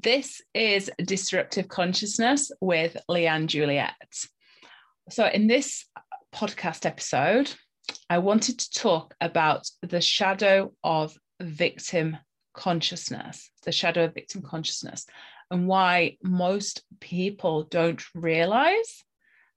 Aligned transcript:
This 0.00 0.40
is 0.54 0.90
Disruptive 0.98 1.68
Consciousness 1.68 2.50
with 2.60 2.96
Leanne 3.10 3.46
Juliet. 3.46 3.92
So, 5.10 5.26
in 5.26 5.46
this 5.46 5.84
podcast 6.34 6.86
episode, 6.86 7.52
I 8.08 8.18
wanted 8.18 8.58
to 8.58 8.70
talk 8.70 9.14
about 9.20 9.68
the 9.82 10.00
shadow 10.00 10.72
of 10.82 11.14
victim 11.40 12.16
consciousness, 12.54 13.50
the 13.64 13.72
shadow 13.72 14.04
of 14.04 14.14
victim 14.14 14.40
consciousness, 14.40 15.04
and 15.50 15.68
why 15.68 16.16
most 16.22 16.82
people 16.98 17.64
don't 17.64 18.02
realize 18.14 19.04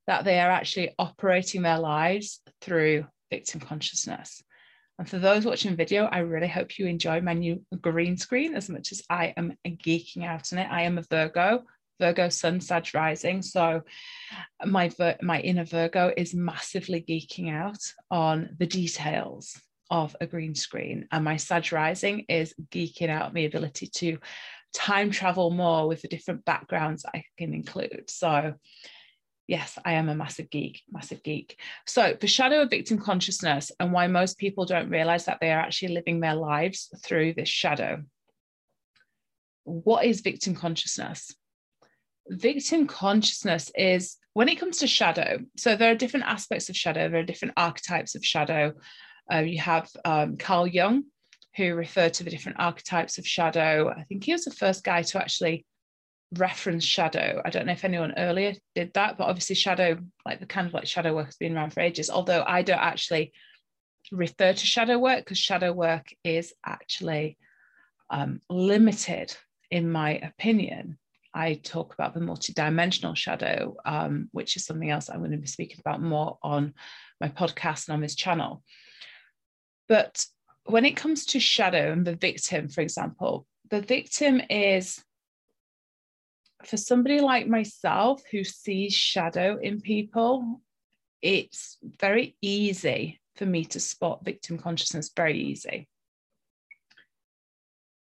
that 0.06 0.26
they 0.26 0.40
are 0.40 0.52
actually 0.52 0.94
operating 1.00 1.62
their 1.62 1.80
lives 1.80 2.42
through 2.60 3.06
victim 3.32 3.62
consciousness. 3.62 4.44
And 4.98 5.10
for 5.10 5.20
those 5.20 5.46
watching 5.46 5.76
video, 5.76 6.06
I 6.06 6.20
really 6.20 6.48
hope 6.48 6.80
you 6.80 6.88
enjoy 6.88 7.22
my 7.22 7.34
new 7.34 7.62
green 7.82 8.18
screen 8.18 8.56
as 8.56 8.70
much 8.70 8.92
as 8.92 9.02
I 9.10 9.34
am 9.36 9.54
geeking 9.68 10.26
out 10.26 10.54
on 10.54 10.60
it. 10.60 10.68
I 10.72 10.84
am 10.84 10.98
a 10.98 11.02
Virgo, 11.02 11.64
Virgo 12.00 12.30
Sun 12.30 12.62
Sag 12.62 12.88
Rising. 12.94 13.42
So 13.42 13.82
my, 14.66 14.90
my 15.22 15.42
inner 15.42 15.66
Virgo 15.66 16.14
is 16.16 16.34
massively 16.34 17.02
geeking 17.02 17.54
out 17.54 17.80
on 18.10 18.56
the 18.58 18.68
details 18.68 19.60
of 19.92 20.16
a 20.22 20.28
green 20.28 20.56
screen. 20.56 21.08
And 21.12 21.26
my 21.26 21.38
Sag 21.38 21.74
Rising 21.74 22.26
is 22.30 22.54
geeking 22.72 23.10
out 23.10 23.34
the 23.34 23.46
ability 23.46 23.88
to 23.88 24.18
time 24.74 25.12
travel 25.12 25.52
more 25.52 25.88
with 25.88 26.02
the 26.02 26.08
different 26.08 26.46
backgrounds 26.46 27.06
I 27.06 27.24
can 27.38 27.54
include. 27.54 28.06
So 28.10 28.56
yes, 29.48 29.78
I 29.86 29.94
am 29.94 30.10
a 30.10 30.16
massive 30.16 30.50
geek, 30.50 30.84
massive 30.92 31.24
geek. 31.24 31.60
So, 31.86 32.16
the 32.20 32.28
shadow 32.28 32.62
of 32.62 32.70
victim 32.70 32.98
consciousness 32.98 33.72
and 33.80 33.92
why 33.92 34.08
most 34.08 34.38
people 34.38 34.66
don't 34.66 34.90
realize 34.90 35.26
that 35.26 35.40
they 35.42 35.52
are 35.52 35.60
actually 35.60 35.94
living 35.94 36.20
their 36.20 36.36
lives 36.36 36.90
through 37.04 37.34
this 37.34 37.50
shadow. 37.50 38.04
What 39.64 40.06
is 40.06 40.22
victim 40.22 40.56
consciousness? 40.56 41.36
Victim 42.28 42.88
consciousness 42.88 43.72
is 43.76 44.18
when 44.34 44.50
it 44.50 44.60
comes 44.60 44.80
to 44.80 44.88
shadow, 44.88 45.40
so 45.56 45.76
there 45.76 45.92
are 45.92 45.96
different 45.96 46.26
aspects 46.26 46.70
of 46.70 46.76
shadow, 46.76 47.10
there 47.10 47.22
are 47.22 47.24
different 47.24 47.54
archetypes 47.56 48.16
of 48.16 48.26
shadow. 48.26 48.74
Uh, 49.32 49.40
you 49.40 49.60
have 49.60 49.90
um, 50.04 50.38
Carl 50.38 50.68
Jung, 50.68 51.06
who 51.56 51.74
referred 51.74 52.14
to 52.16 52.24
the 52.24 52.30
different 52.30 52.60
archetypes 52.60 53.18
of 53.18 53.26
shadow. 53.26 53.90
I 53.90 54.04
think 54.04 54.24
he 54.24 54.34
was 54.34 54.46
the 54.46 54.52
first 54.52 54.84
guy 54.84 55.04
to 55.04 55.22
actually 55.22 55.66
reference 56.34 56.84
shadow. 56.84 57.42
I 57.46 57.50
don't 57.50 57.66
know 57.66 57.74
if 57.74 57.86
anyone 57.86 58.14
earlier 58.18 58.54
did 58.74 58.94
that, 58.94 59.18
but 59.18 59.28
obviously 59.28 59.56
shadow, 59.56 60.00
like 60.26 60.40
the 60.40 60.46
kind 60.46 60.68
of 60.68 60.74
like 60.74 60.88
shadow 60.88 61.16
work 61.16 61.28
has 61.28 61.38
been 61.38 61.56
around 61.56 61.72
for 61.72 61.82
ages. 61.82 62.10
Although 62.10 62.44
I 62.46 62.62
don't 62.62 62.80
actually 62.80 63.32
refer 64.12 64.54
to 64.54 64.66
shadow 64.66 65.00
work 65.00 65.20
because 65.20 65.38
shadow 65.38 65.72
work 65.72 66.08
is 66.24 66.54
actually 66.66 67.38
um, 68.10 68.42
limited, 68.50 69.36
in 69.72 69.92
my 69.92 70.12
opinion. 70.18 70.98
I 71.34 71.56
talk 71.56 71.94
about 71.94 72.14
the 72.14 72.22
multidimensional 72.22 73.16
shadow, 73.16 73.76
um, 73.86 74.30
which 74.32 74.56
is 74.56 74.66
something 74.66 74.90
else 74.90 75.10
I'm 75.10 75.20
going 75.20 75.32
to 75.32 75.38
be 75.38 75.48
speaking 75.48 75.80
about 75.80 76.02
more 76.02 76.38
on 76.42 76.74
my 77.20 77.28
podcast 77.28 77.88
and 77.88 77.96
on 77.96 78.02
this 78.02 78.16
channel. 78.16 78.64
But 79.90 80.26
when 80.66 80.86
it 80.86 80.96
comes 80.96 81.26
to 81.28 81.40
shadow 81.40 81.92
and 81.92 82.08
the 82.08 82.16
victim, 82.16 82.70
for 82.70 82.82
example, 82.82 83.46
the 83.70 83.82
victim 83.82 84.42
is 84.50 85.04
for 86.68 86.78
somebody 86.78 87.20
like 87.20 87.48
myself 87.48 88.22
who 88.32 88.44
sees 88.44 88.94
shadow 88.94 89.58
in 89.62 89.82
people, 89.82 90.62
it's 91.22 91.78
very 92.00 92.36
easy 92.42 93.20
for 93.36 93.46
me 93.46 93.66
to 93.66 93.80
spot 93.80 94.24
victim 94.24 94.58
consciousness, 94.58 95.12
very 95.16 95.38
easy. 95.38 95.88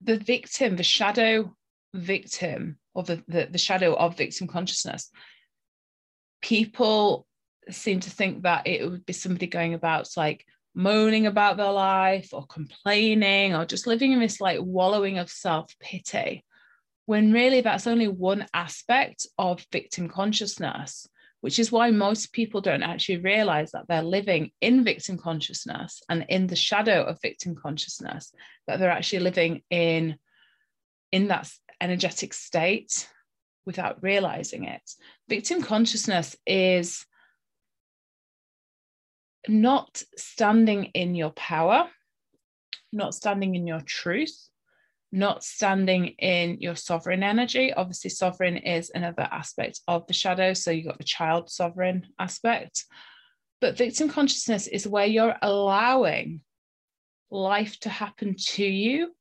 The 0.01 0.17
victim, 0.17 0.75
the 0.75 0.83
shadow 0.83 1.55
victim, 1.93 2.77
or 2.93 3.03
the, 3.03 3.23
the, 3.27 3.47
the 3.51 3.57
shadow 3.57 3.93
of 3.93 4.17
victim 4.17 4.47
consciousness, 4.47 5.09
people 6.41 7.25
seem 7.69 7.99
to 7.99 8.09
think 8.09 8.43
that 8.43 8.65
it 8.65 8.89
would 8.89 9.05
be 9.05 9.13
somebody 9.13 9.47
going 9.47 9.73
about 9.73 10.07
like 10.15 10.45
moaning 10.73 11.27
about 11.27 11.57
their 11.57 11.71
life 11.71 12.29
or 12.33 12.45
complaining 12.47 13.53
or 13.53 13.65
just 13.65 13.87
living 13.87 14.11
in 14.11 14.19
this 14.19 14.39
like 14.39 14.59
wallowing 14.61 15.17
of 15.17 15.29
self 15.29 15.75
pity 15.79 16.43
when 17.09 17.33
really 17.33 17.59
that's 17.61 17.87
only 17.87 18.07
one 18.07 18.45
aspect 18.53 19.25
of 19.39 19.65
victim 19.71 20.07
consciousness, 20.07 21.07
which 21.41 21.57
is 21.57 21.71
why 21.71 21.89
most 21.89 22.31
people 22.33 22.61
don't 22.61 22.83
actually 22.83 23.17
realize 23.17 23.71
that 23.71 23.83
they're 23.87 24.03
living 24.03 24.51
in 24.61 24.83
victim 24.83 25.17
consciousness 25.17 26.03
and 26.07 26.23
in 26.29 26.45
the 26.45 26.55
shadow 26.55 27.01
of 27.03 27.19
victim 27.19 27.55
consciousness, 27.55 28.31
that 28.67 28.77
they're 28.77 28.91
actually 28.91 29.21
living 29.21 29.63
in, 29.71 30.17
in 31.11 31.29
that 31.29 31.51
energetic 31.81 32.31
state 32.31 33.09
without 33.65 34.03
realizing 34.03 34.65
it. 34.65 34.91
Victim 35.27 35.63
consciousness 35.63 36.35
is 36.45 37.07
not 39.47 40.03
standing 40.15 40.91
in 40.93 41.15
your 41.15 41.31
power, 41.31 41.89
not 42.93 43.15
standing 43.15 43.55
in 43.55 43.65
your 43.65 43.81
truth, 43.81 44.48
not 45.11 45.43
standing 45.43 46.07
in 46.19 46.57
your 46.59 46.75
sovereign 46.75 47.23
energy. 47.23 47.73
Obviously, 47.73 48.09
sovereign 48.09 48.57
is 48.57 48.91
another 48.93 49.27
aspect 49.31 49.81
of 49.87 50.05
the 50.07 50.13
shadow. 50.13 50.53
So 50.53 50.71
you've 50.71 50.87
got 50.87 50.97
the 50.97 51.03
child 51.03 51.49
sovereign 51.49 52.07
aspect. 52.19 52.85
But 53.61 53.77
victim 53.77 54.09
consciousness 54.09 54.67
is 54.67 54.87
where 54.87 55.05
you're 55.05 55.35
allowing 55.41 56.41
life 57.31 57.79
to 57.81 57.89
happen 57.89 58.35
to 58.37 58.65
you 58.65 59.13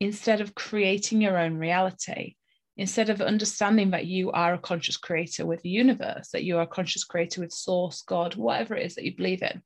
instead 0.00 0.40
of 0.40 0.54
creating 0.54 1.20
your 1.20 1.38
own 1.38 1.56
reality. 1.56 2.34
Instead 2.78 3.08
of 3.08 3.22
understanding 3.22 3.92
that 3.92 4.04
you 4.04 4.30
are 4.32 4.54
a 4.54 4.58
conscious 4.58 4.98
creator 4.98 5.46
with 5.46 5.62
the 5.62 5.70
universe, 5.70 6.28
that 6.32 6.44
you 6.44 6.58
are 6.58 6.62
a 6.62 6.66
conscious 6.66 7.04
creator 7.04 7.40
with 7.40 7.52
source, 7.52 8.02
God, 8.02 8.34
whatever 8.34 8.74
it 8.74 8.84
is 8.84 8.96
that 8.96 9.04
you 9.04 9.16
believe 9.16 9.42
in, 9.42 9.62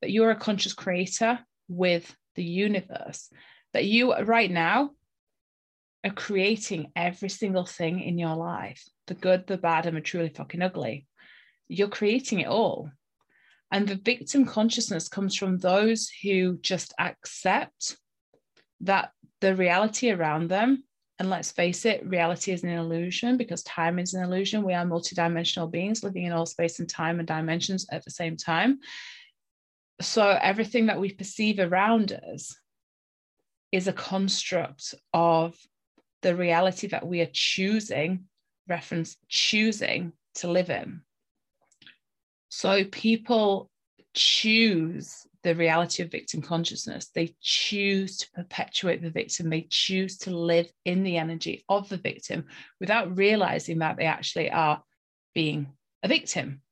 that 0.00 0.10
you're 0.10 0.32
a 0.32 0.36
conscious 0.36 0.72
creator 0.72 1.38
with 1.68 2.12
the 2.34 2.42
universe, 2.42 3.30
that 3.74 3.84
you 3.84 4.12
right 4.24 4.50
now 4.50 4.90
are 6.04 6.12
creating 6.12 6.92
every 6.94 7.28
single 7.28 7.64
thing 7.64 8.00
in 8.00 8.18
your 8.18 8.36
life 8.36 8.82
the 9.06 9.14
good, 9.14 9.46
the 9.46 9.56
bad, 9.56 9.86
and 9.86 9.96
the 9.96 10.00
truly 10.02 10.28
fucking 10.28 10.62
ugly. 10.62 11.06
You're 11.66 11.88
creating 11.88 12.40
it 12.40 12.48
all. 12.48 12.90
And 13.72 13.88
the 13.88 13.96
victim 13.96 14.44
consciousness 14.44 15.08
comes 15.08 15.34
from 15.34 15.58
those 15.58 16.10
who 16.22 16.58
just 16.58 16.94
accept 16.98 17.96
that 18.82 19.12
the 19.40 19.54
reality 19.54 20.10
around 20.10 20.48
them, 20.48 20.84
and 21.18 21.30
let's 21.30 21.50
face 21.50 21.84
it, 21.84 22.06
reality 22.06 22.52
is 22.52 22.62
an 22.62 22.70
illusion 22.70 23.36
because 23.36 23.62
time 23.64 23.98
is 23.98 24.14
an 24.14 24.22
illusion. 24.22 24.62
We 24.62 24.74
are 24.74 24.84
multidimensional 24.84 25.70
beings 25.70 26.04
living 26.04 26.24
in 26.24 26.32
all 26.32 26.46
space 26.46 26.78
and 26.78 26.88
time 26.88 27.18
and 27.18 27.26
dimensions 27.26 27.86
at 27.90 28.04
the 28.04 28.10
same 28.10 28.36
time. 28.36 28.78
So 30.00 30.28
everything 30.28 30.86
that 30.86 31.00
we 31.00 31.12
perceive 31.12 31.58
around 31.58 32.12
us 32.12 32.56
is 33.72 33.88
a 33.88 33.92
construct 33.92 34.94
of 35.12 35.56
the 36.22 36.34
reality 36.34 36.88
that 36.88 37.06
we 37.06 37.20
are 37.20 37.30
choosing, 37.32 38.24
reference 38.68 39.16
choosing 39.28 40.12
to 40.36 40.50
live 40.50 40.70
in. 40.70 41.02
So 42.48 42.84
people 42.84 43.70
choose 44.14 45.26
the 45.42 45.54
reality 45.54 46.02
of 46.02 46.10
victim 46.10 46.42
consciousness. 46.42 47.10
They 47.14 47.34
choose 47.40 48.18
to 48.18 48.30
perpetuate 48.32 49.02
the 49.02 49.10
victim. 49.10 49.48
They 49.48 49.66
choose 49.70 50.18
to 50.18 50.30
live 50.36 50.68
in 50.84 51.04
the 51.04 51.16
energy 51.16 51.64
of 51.68 51.88
the 51.88 51.96
victim 51.96 52.46
without 52.80 53.16
realizing 53.16 53.78
that 53.78 53.96
they 53.96 54.06
actually 54.06 54.50
are 54.50 54.82
being 55.34 55.68
a 56.02 56.08
victim. 56.08 56.62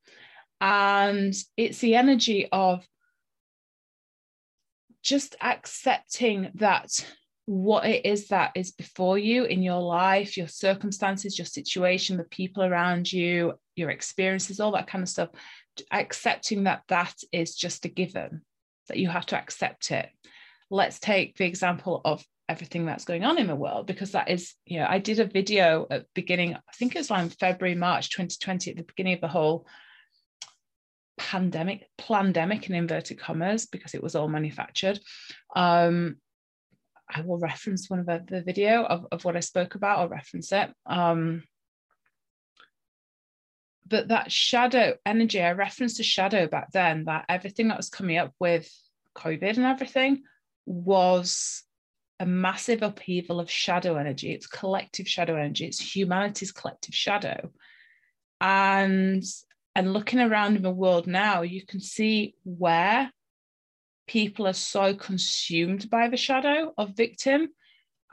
And 0.59 1.33
it's 1.55 1.79
the 1.79 1.95
energy 1.95 2.49
of 2.51 2.85
just 5.03 5.35
accepting 5.41 6.51
that 6.55 6.89
what 7.47 7.85
it 7.85 8.05
is 8.05 8.27
that 8.27 8.51
is 8.55 8.71
before 8.71 9.17
you 9.17 9.45
in 9.45 9.63
your 9.63 9.81
life, 9.81 10.35
your 10.35 10.49
circumstances, 10.49 11.39
your 11.39 11.45
situation, 11.45 12.17
the 12.17 12.25
people 12.25 12.61
around 12.61 13.11
you, 13.11 13.53
your 13.77 13.89
experiences, 13.89 14.59
all 14.59 14.73
that 14.73 14.87
kind 14.87 15.01
of 15.01 15.07
stuff, 15.07 15.29
accepting 15.89 16.65
that 16.65 16.83
that 16.89 17.15
is 17.31 17.55
just 17.55 17.85
a 17.85 17.87
given, 17.87 18.41
that 18.89 18.97
you 18.97 19.07
have 19.07 19.25
to 19.27 19.37
accept 19.37 19.91
it. 19.91 20.09
Let's 20.69 20.99
take 20.99 21.37
the 21.37 21.45
example 21.45 22.01
of 22.03 22.21
everything 22.49 22.85
that's 22.85 23.05
going 23.05 23.23
on 23.23 23.37
in 23.37 23.47
the 23.47 23.55
world 23.55 23.87
because 23.87 24.11
that 24.13 24.29
is 24.29 24.53
you 24.65 24.79
know 24.79 24.87
i 24.87 24.99
did 24.99 25.19
a 25.19 25.25
video 25.25 25.85
at 25.91 26.05
beginning 26.13 26.55
i 26.55 26.71
think 26.75 26.95
it 26.95 26.99
was 26.99 27.11
around 27.11 27.33
february 27.33 27.75
march 27.75 28.09
2020 28.09 28.71
at 28.71 28.77
the 28.77 28.83
beginning 28.83 29.15
of 29.15 29.19
the 29.19 29.27
whole 29.27 29.67
pandemic 31.17 31.89
pandemic 31.97 32.69
in 32.69 32.73
inverted 32.75 33.19
commas 33.19 33.65
because 33.65 33.93
it 33.93 34.01
was 34.01 34.15
all 34.15 34.29
manufactured 34.29 34.97
um 35.57 36.15
I 37.09 37.21
will 37.21 37.39
reference 37.39 37.89
one 37.89 37.99
of 37.99 38.05
the, 38.05 38.43
video 38.45 38.83
of, 38.83 39.07
of 39.11 39.23
what 39.23 39.37
I 39.37 39.39
spoke 39.39 39.75
about. 39.75 39.99
I'll 39.99 40.09
reference 40.09 40.51
it. 40.51 40.69
Um, 40.85 41.43
but 43.87 44.09
that 44.09 44.31
shadow 44.31 44.95
energy, 45.05 45.41
I 45.41 45.53
referenced 45.53 45.99
a 45.99 46.03
shadow 46.03 46.47
back 46.47 46.71
then, 46.71 47.05
that 47.05 47.25
everything 47.29 47.69
that 47.69 47.77
was 47.77 47.89
coming 47.89 48.17
up 48.17 48.33
with 48.39 48.69
COVID 49.15 49.55
and 49.55 49.65
everything 49.65 50.23
was 50.65 51.63
a 52.19 52.25
massive 52.25 52.81
upheaval 52.81 53.39
of 53.39 53.49
shadow 53.49 53.95
energy. 53.95 54.31
It's 54.31 54.47
collective 54.47 55.07
shadow 55.07 55.35
energy. 55.35 55.65
It's 55.65 55.95
humanity's 55.95 56.51
collective 56.51 56.95
shadow. 56.95 57.51
And 58.41 59.23
and 59.75 59.93
looking 59.93 60.19
around 60.19 60.55
in 60.55 60.63
the 60.63 60.71
world 60.71 61.05
now, 61.05 61.43
you 61.43 61.63
can 61.63 61.79
see 61.79 62.33
where 62.43 63.11
people 64.07 64.47
are 64.47 64.53
so 64.53 64.93
consumed 64.93 65.89
by 65.89 66.07
the 66.07 66.17
shadow 66.17 66.73
of 66.77 66.95
victim 66.95 67.49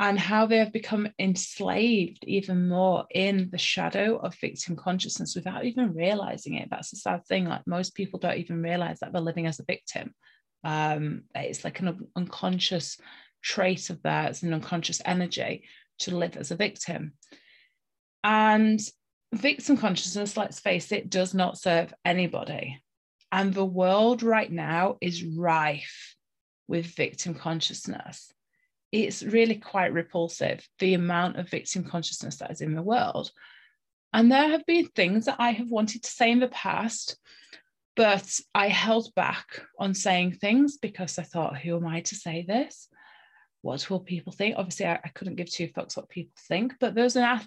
and 0.00 0.18
how 0.18 0.44
they 0.46 0.56
have 0.58 0.72
become 0.72 1.08
enslaved 1.20 2.24
even 2.24 2.68
more 2.68 3.04
in 3.14 3.48
the 3.52 3.58
shadow 3.58 4.16
of 4.16 4.34
victim 4.34 4.74
consciousness 4.74 5.36
without 5.36 5.64
even 5.64 5.94
realizing 5.94 6.54
it. 6.54 6.68
That's 6.68 6.90
the 6.90 6.96
sad 6.96 7.24
thing. 7.26 7.44
Like 7.44 7.62
most 7.66 7.94
people 7.94 8.18
don't 8.18 8.38
even 8.38 8.60
realize 8.60 9.00
that 9.00 9.12
they're 9.12 9.22
living 9.22 9.46
as 9.46 9.60
a 9.60 9.64
victim. 9.64 10.12
Um, 10.64 11.22
it's 11.34 11.62
like 11.62 11.78
an 11.80 12.08
unconscious 12.16 12.98
trait 13.42 13.90
of 13.90 14.02
theirs, 14.02 14.42
an 14.42 14.52
unconscious 14.52 15.00
energy 15.04 15.64
to 16.00 16.16
live 16.16 16.36
as 16.36 16.50
a 16.50 16.56
victim. 16.56 17.12
And 18.24 18.80
victim 19.32 19.76
consciousness, 19.76 20.36
let's 20.36 20.58
face 20.58 20.90
it, 20.90 21.10
does 21.10 21.34
not 21.34 21.58
serve 21.58 21.94
anybody. 22.04 22.82
And 23.34 23.52
the 23.52 23.66
world 23.66 24.22
right 24.22 24.50
now 24.50 24.96
is 25.02 25.22
rife 25.24 26.16
with 26.68 26.86
victim 26.86 27.34
consciousness 27.34 28.32
it's 28.94 29.24
really 29.24 29.56
quite 29.56 29.92
repulsive 29.92 30.64
the 30.78 30.94
amount 30.94 31.36
of 31.36 31.50
victim 31.50 31.82
consciousness 31.82 32.36
that 32.36 32.52
is 32.52 32.60
in 32.60 32.74
the 32.76 32.82
world. 32.82 33.32
And 34.12 34.30
there 34.30 34.50
have 34.50 34.64
been 34.66 34.86
things 34.86 35.24
that 35.24 35.40
I 35.40 35.50
have 35.50 35.68
wanted 35.68 36.04
to 36.04 36.10
say 36.10 36.30
in 36.30 36.38
the 36.38 36.46
past, 36.46 37.16
but 37.96 38.38
I 38.54 38.68
held 38.68 39.12
back 39.16 39.62
on 39.80 39.94
saying 39.94 40.34
things 40.34 40.78
because 40.78 41.18
I 41.18 41.24
thought, 41.24 41.58
who 41.58 41.74
am 41.74 41.88
I 41.88 42.02
to 42.02 42.14
say 42.14 42.44
this? 42.46 42.88
What 43.62 43.90
will 43.90 43.98
people 43.98 44.32
think? 44.32 44.54
Obviously, 44.56 44.86
I, 44.86 45.00
I 45.04 45.08
couldn't 45.08 45.34
give 45.34 45.50
two 45.50 45.66
fucks 45.68 45.96
what 45.96 46.08
people 46.08 46.36
think, 46.46 46.74
but 46.78 46.94
there's 46.94 47.16
an 47.16 47.40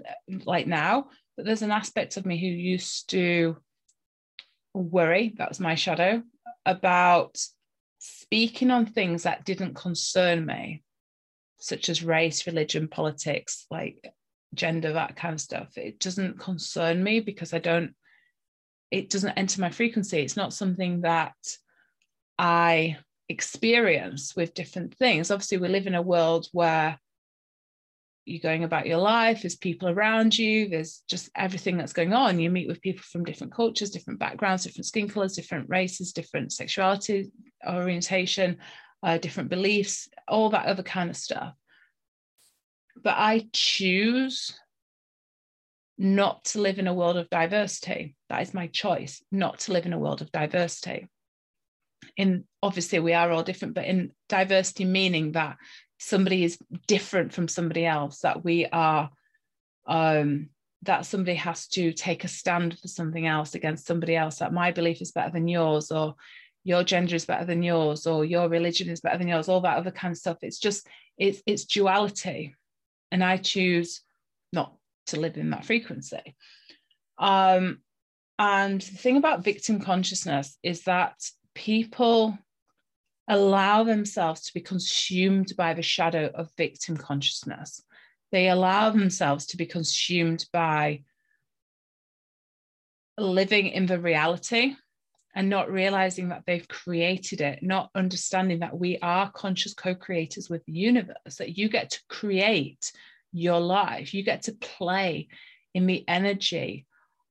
like 0.44 0.68
now, 0.68 1.12
but 1.38 1.46
there's 1.46 1.62
an 1.62 1.72
aspect 1.72 2.18
of 2.18 2.26
me 2.26 2.38
who 2.38 2.48
used 2.48 3.10
to 3.12 3.56
worry, 4.84 5.34
that 5.38 5.50
was 5.50 5.60
my 5.60 5.76
shadow, 5.76 6.24
about 6.66 7.38
speaking 8.00 8.72
on 8.72 8.86
things 8.86 9.24
that 9.24 9.46
didn't 9.46 9.76
concern 9.76 10.46
me 10.46 10.84
such 11.60 11.90
as 11.90 12.04
race, 12.04 12.46
religion, 12.46 12.88
politics, 12.88 13.66
like 13.72 14.14
gender, 14.54 14.94
that 14.94 15.16
kind 15.16 15.34
of 15.34 15.42
stuff. 15.42 15.78
It 15.78 16.00
doesn't 16.00 16.40
concern 16.40 17.04
me 17.04 17.20
because 17.20 17.54
I 17.54 17.60
don't, 17.60 17.96
it 18.92 19.10
doesn't 19.10 19.38
enter 19.38 19.62
my 19.62 19.70
frequency. 19.70 20.20
It's 20.20 20.38
not 20.38 20.54
something 20.54 21.02
that 21.02 21.36
I 22.38 22.98
experience 23.28 24.36
with 24.36 24.54
different 24.54 24.96
things. 24.96 25.32
Obviously, 25.32 25.58
we 25.58 25.68
live 25.68 25.88
in 25.88 25.96
a 25.96 26.02
world 26.02 26.48
where 26.54 27.00
you're 28.28 28.40
going 28.40 28.64
about 28.64 28.88
your 28.88 28.98
life, 28.98 29.42
there's 29.42 29.56
people 29.56 29.90
around 29.90 30.38
you, 30.38 30.68
there's 30.70 31.04
just 31.10 31.30
everything 31.36 31.78
that's 31.78 31.94
going 31.94 32.14
on. 32.14 32.40
You 32.40 32.50
meet 32.50 32.68
with 32.68 32.82
people 32.82 33.04
from 33.04 33.24
different 33.24 33.54
cultures, 33.54 33.92
different 33.92 34.20
backgrounds, 34.20 34.64
different 34.64 34.86
skin 34.86 35.10
colors, 35.10 35.36
different 35.36 35.70
races, 35.70 36.14
different 36.14 36.52
sexuality, 36.52 37.32
orientation, 37.68 38.58
uh, 39.04 39.18
different 39.18 39.50
beliefs, 39.50 40.10
all 40.28 40.50
that 40.50 40.66
other 40.66 40.84
kind 40.84 41.10
of 41.10 41.16
stuff. 41.16 41.54
But 43.04 43.16
I 43.18 43.48
choose 43.54 44.58
not 45.98 46.46
to 46.46 46.62
live 46.62 46.80
in 46.80 46.88
a 46.88 46.94
world 46.94 47.18
of 47.18 47.30
diversity. 47.30 48.16
That 48.30 48.42
is 48.42 48.54
my 48.54 48.68
choice, 48.68 49.22
not 49.32 49.60
to 49.62 49.72
live 49.72 49.86
in 49.86 49.94
a 49.94 50.00
world 50.00 50.22
of 50.22 50.32
diversity. 50.32 51.08
In 52.16 52.46
obviously, 52.62 53.00
we 53.00 53.14
are 53.14 53.32
all 53.32 53.44
different, 53.44 53.74
but 53.74 53.86
in 53.86 54.12
diversity, 54.30 54.86
meaning 54.86 55.32
that 55.34 55.58
somebody 55.98 56.44
is 56.44 56.58
different 56.88 57.34
from 57.34 57.48
somebody 57.48 57.86
else, 57.86 58.20
that 58.20 58.44
we 58.44 58.66
are, 58.66 59.10
um, 59.88 60.50
that 60.84 61.06
somebody 61.06 61.36
has 61.36 61.68
to 61.68 61.92
take 61.92 62.24
a 62.24 62.28
stand 62.28 62.78
for 62.80 62.88
something 62.88 63.26
else 63.26 63.56
against 63.56 63.86
somebody 63.86 64.16
else, 64.16 64.40
that 64.40 64.54
my 64.54 64.72
belief 64.72 65.02
is 65.02 65.12
better 65.12 65.32
than 65.32 65.48
yours, 65.48 65.92
or 65.92 66.16
your 66.68 66.84
gender 66.84 67.16
is 67.16 67.26
better 67.26 67.46
than 67.46 67.64
yours 67.64 68.06
or 68.06 68.26
your 68.26 68.50
religion 68.50 68.90
is 68.90 69.00
better 69.00 69.18
than 69.18 69.30
yours 69.30 69.48
all 69.48 69.62
that 69.62 69.78
other 69.78 69.90
kind 69.90 70.12
of 70.12 70.18
stuff. 70.18 70.40
It's 70.42 70.60
just 70.60 70.86
it's 71.18 71.42
it's 71.46 71.64
duality. 71.64 72.56
And 73.10 73.24
i 73.24 73.38
choose 73.38 74.02
not 74.52 74.76
to 75.08 75.18
live 75.18 75.38
in 75.38 75.52
that 75.52 75.64
frequency. 75.64 76.36
Um 77.18 77.80
and 78.38 78.82
the 78.82 78.98
thing 78.98 79.16
about 79.16 79.46
victim 79.46 79.80
consciousness 79.80 80.58
is 80.62 80.82
that 80.84 81.16
people 81.56 82.38
allow 83.28 83.84
themselves 83.84 84.42
to 84.42 84.54
be 84.54 84.62
consumed 84.62 85.54
by 85.58 85.74
the 85.74 85.82
shadow 85.82 86.32
of 86.34 86.52
victim 86.58 86.96
consciousness. 86.96 87.84
They 88.32 88.50
allow 88.50 88.90
themselves 88.90 89.46
to 89.48 89.58
be 89.58 89.66
consumed 89.66 90.46
by 90.52 91.04
living 93.18 93.68
in 93.68 93.86
the 93.86 94.00
reality 94.00 94.76
and 95.36 95.50
not 95.50 95.72
realizing 95.72 96.30
that 96.30 96.44
they've 96.48 96.68
created 96.68 97.42
it, 97.42 97.62
not 97.62 97.92
understanding 97.94 98.60
that 98.60 98.78
we 98.78 98.98
are 99.00 99.32
conscious 99.32 99.74
co 99.74 99.94
creators 99.94 100.50
with 100.50 100.66
the 100.66 100.74
universe, 100.74 101.36
that 101.38 101.58
you 101.58 101.70
get 101.70 101.92
to 101.92 102.02
create 102.08 102.92
your 103.32 103.60
life, 103.60 104.14
you 104.14 104.24
get 104.24 104.44
to 104.44 104.54
play 104.54 105.28
in 105.74 105.86
the 105.86 106.04
energy 106.08 106.87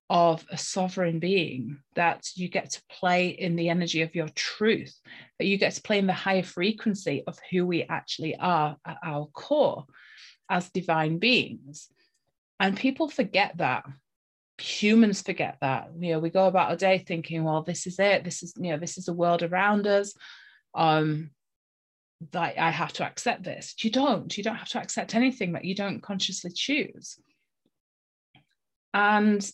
of 0.09 0.45
a 0.49 0.57
sovereign 0.57 1.19
being, 1.19 1.79
that 1.95 2.29
you 2.35 2.47
get 2.47 2.71
to 2.71 2.81
play 2.89 3.27
in 3.27 3.55
the 3.55 3.69
energy 3.69 4.01
of 4.01 4.15
your 4.15 4.29
truth, 4.29 4.95
that 5.37 5.45
you 5.45 5.57
get 5.57 5.73
to 5.73 5.81
play 5.81 5.99
in 5.99 6.07
the 6.07 6.13
higher 6.13 6.43
frequency 6.43 7.23
of 7.27 7.37
who 7.51 7.65
we 7.65 7.83
actually 7.83 8.35
are 8.37 8.77
at 8.85 8.97
our 9.03 9.27
core 9.27 9.85
as 10.49 10.69
divine 10.69 11.19
beings. 11.19 11.89
And 12.59 12.77
people 12.77 13.09
forget 13.09 13.57
that. 13.57 13.85
Humans 14.59 15.21
forget 15.21 15.57
that. 15.61 15.91
You 15.99 16.13
know 16.13 16.19
we 16.19 16.29
go 16.29 16.47
about 16.47 16.71
our 16.71 16.75
day 16.75 16.97
thinking 16.97 17.43
well 17.43 17.61
this 17.61 17.85
is 17.85 17.99
it. 17.99 18.23
This 18.23 18.41
is 18.41 18.53
you 18.57 18.71
know 18.71 18.77
this 18.77 18.97
is 18.97 19.05
the 19.05 19.13
world 19.13 19.43
around 19.43 19.85
us. 19.85 20.13
Um 20.73 21.31
that 22.31 22.57
i 22.57 22.71
have 22.71 22.93
to 22.93 23.05
accept 23.05 23.43
this. 23.43 23.75
You 23.83 23.91
don't. 23.91 24.35
You 24.35 24.43
don't 24.43 24.55
have 24.55 24.69
to 24.69 24.79
accept 24.79 25.13
anything 25.13 25.53
that 25.53 25.65
you 25.65 25.75
don't 25.75 26.01
consciously 26.01 26.51
choose. 26.53 27.19
And 28.93 29.47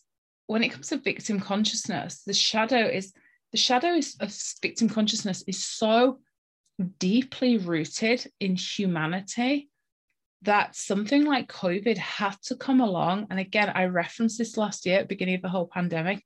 when 0.48 0.64
it 0.64 0.70
comes 0.70 0.90
to 0.90 0.98
victim 0.98 1.40
consciousness 1.40 2.24
the 2.26 2.34
shadow 2.34 2.86
is 2.86 3.14
the 3.52 3.58
shadow 3.58 3.94
is, 3.94 4.16
of 4.20 4.36
victim 4.62 4.90
consciousness 4.90 5.44
is 5.48 5.64
so 5.64 6.20
deeply 7.00 7.58
rooted 7.58 8.26
in 8.40 8.56
humanity 8.56 9.70
that 10.42 10.76
something 10.76 11.24
like 11.24 11.52
COVID 11.52 11.98
had 11.98 12.36
to 12.44 12.56
come 12.56 12.82
along. 12.82 13.28
And 13.30 13.40
again, 13.40 13.72
I 13.74 13.86
referenced 13.86 14.38
this 14.38 14.58
last 14.58 14.86
year 14.86 15.00
at 15.00 15.02
the 15.04 15.16
beginning 15.16 15.36
of 15.36 15.42
the 15.42 15.50
whole 15.50 15.68
pandemic, 15.68 16.24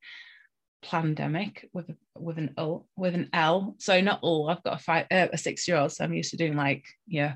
pandemic 0.82 1.70
with 1.74 1.90
with 2.16 2.38
an 2.38 2.54
L 2.58 2.88
with 2.96 3.14
an 3.14 3.30
L. 3.34 3.76
So 3.78 4.02
not 4.02 4.20
all. 4.22 4.50
I've 4.50 4.64
got 4.64 4.80
a 4.80 4.84
five 4.84 5.06
uh, 5.12 5.28
a 5.32 5.38
six 5.38 5.68
year 5.68 5.78
old, 5.78 5.92
so 5.92 6.04
I'm 6.04 6.14
used 6.14 6.32
to 6.32 6.38
doing 6.38 6.56
like 6.56 6.86
yeah, 7.08 7.36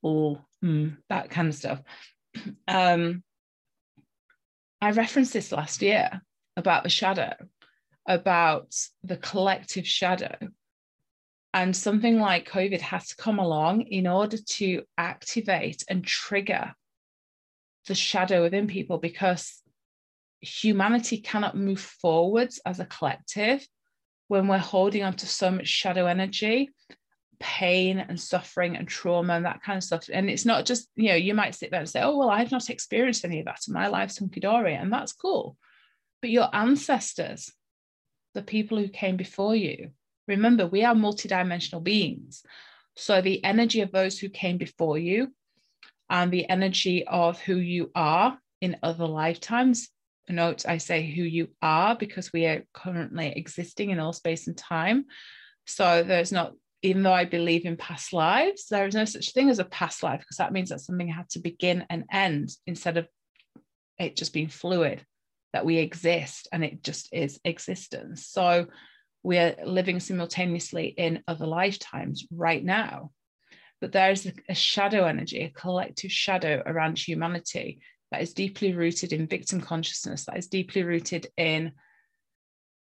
all 0.00 0.40
mm, 0.64 0.96
that 1.10 1.30
kind 1.30 1.48
of 1.48 1.54
stuff. 1.54 1.82
Um, 2.66 3.22
I 4.84 4.90
referenced 4.90 5.32
this 5.32 5.50
last 5.50 5.80
year 5.80 6.20
about 6.58 6.82
the 6.82 6.90
shadow, 6.90 7.32
about 8.06 8.74
the 9.02 9.16
collective 9.16 9.88
shadow. 9.88 10.36
And 11.54 11.74
something 11.74 12.20
like 12.20 12.50
COVID 12.50 12.82
has 12.82 13.08
to 13.08 13.16
come 13.16 13.38
along 13.38 13.86
in 13.86 14.06
order 14.06 14.36
to 14.36 14.82
activate 14.98 15.84
and 15.88 16.04
trigger 16.04 16.74
the 17.86 17.94
shadow 17.94 18.42
within 18.42 18.66
people 18.66 18.98
because 18.98 19.62
humanity 20.42 21.16
cannot 21.16 21.56
move 21.56 21.80
forwards 21.80 22.60
as 22.66 22.78
a 22.78 22.84
collective 22.84 23.66
when 24.28 24.48
we're 24.48 24.58
holding 24.58 25.02
on 25.02 25.14
to 25.14 25.26
so 25.26 25.50
much 25.50 25.66
shadow 25.66 26.04
energy 26.04 26.68
pain 27.46 27.98
and 27.98 28.18
suffering 28.18 28.74
and 28.76 28.88
trauma 28.88 29.34
and 29.34 29.44
that 29.44 29.62
kind 29.62 29.76
of 29.76 29.84
stuff 29.84 30.08
and 30.10 30.30
it's 30.30 30.46
not 30.46 30.64
just 30.64 30.88
you 30.96 31.10
know 31.10 31.14
you 31.14 31.34
might 31.34 31.54
sit 31.54 31.70
there 31.70 31.80
and 31.80 31.88
say 31.88 32.00
oh 32.00 32.16
well 32.16 32.30
i've 32.30 32.50
not 32.50 32.70
experienced 32.70 33.24
any 33.24 33.40
of 33.40 33.44
that 33.44 33.60
in 33.68 33.74
my 33.74 33.86
life's 33.86 34.18
hunky-dory 34.18 34.74
and 34.74 34.90
that's 34.90 35.12
cool 35.12 35.56
but 36.22 36.30
your 36.30 36.48
ancestors 36.54 37.52
the 38.32 38.42
people 38.42 38.78
who 38.78 38.88
came 38.88 39.16
before 39.16 39.54
you 39.54 39.90
Remember, 40.26 40.66
we 40.66 40.84
are 40.84 40.94
multidimensional 40.94 41.82
beings. 41.82 42.42
So 42.96 43.20
the 43.20 43.42
energy 43.44 43.80
of 43.80 43.92
those 43.92 44.18
who 44.18 44.28
came 44.28 44.56
before 44.56 44.98
you 44.98 45.34
and 46.08 46.30
the 46.30 46.48
energy 46.48 47.06
of 47.06 47.40
who 47.40 47.56
you 47.56 47.90
are 47.94 48.38
in 48.60 48.76
other 48.82 49.06
lifetimes. 49.06 49.88
Note 50.28 50.64
I 50.66 50.78
say 50.78 51.10
who 51.10 51.22
you 51.22 51.48
are 51.60 51.96
because 51.96 52.32
we 52.32 52.46
are 52.46 52.64
currently 52.72 53.32
existing 53.36 53.90
in 53.90 53.98
all 53.98 54.12
space 54.12 54.46
and 54.46 54.56
time. 54.56 55.06
So 55.66 56.02
there's 56.02 56.32
not, 56.32 56.54
even 56.84 57.02
though 57.02 57.12
I 57.14 57.24
believe 57.24 57.64
in 57.64 57.78
past 57.78 58.12
lives, 58.12 58.66
there 58.66 58.86
is 58.86 58.94
no 58.94 59.06
such 59.06 59.32
thing 59.32 59.48
as 59.48 59.58
a 59.58 59.64
past 59.64 60.02
life 60.02 60.20
because 60.20 60.36
that 60.36 60.52
means 60.52 60.68
that 60.68 60.82
something 60.82 61.08
had 61.08 61.30
to 61.30 61.38
begin 61.38 61.86
and 61.88 62.04
end 62.12 62.50
instead 62.66 62.98
of 62.98 63.08
it 63.98 64.16
just 64.16 64.34
being 64.34 64.48
fluid, 64.48 65.02
that 65.54 65.64
we 65.64 65.78
exist 65.78 66.46
and 66.52 66.62
it 66.62 66.82
just 66.82 67.08
is 67.10 67.40
existence. 67.42 68.26
So 68.26 68.66
we're 69.22 69.56
living 69.64 69.98
simultaneously 69.98 70.88
in 70.88 71.22
other 71.26 71.46
lifetimes 71.46 72.26
right 72.30 72.62
now. 72.62 73.10
but 73.80 73.92
there 73.92 74.10
is 74.10 74.24
a, 74.24 74.32
a 74.48 74.54
shadow 74.54 75.04
energy, 75.04 75.42
a 75.42 75.50
collective 75.50 76.10
shadow 76.10 76.62
around 76.64 76.98
humanity 76.98 77.80
that 78.10 78.22
is 78.22 78.32
deeply 78.32 78.72
rooted 78.72 79.12
in 79.12 79.26
victim 79.26 79.60
consciousness, 79.60 80.24
that 80.24 80.38
is 80.38 80.46
deeply 80.46 80.82
rooted 80.82 81.26
in 81.36 81.72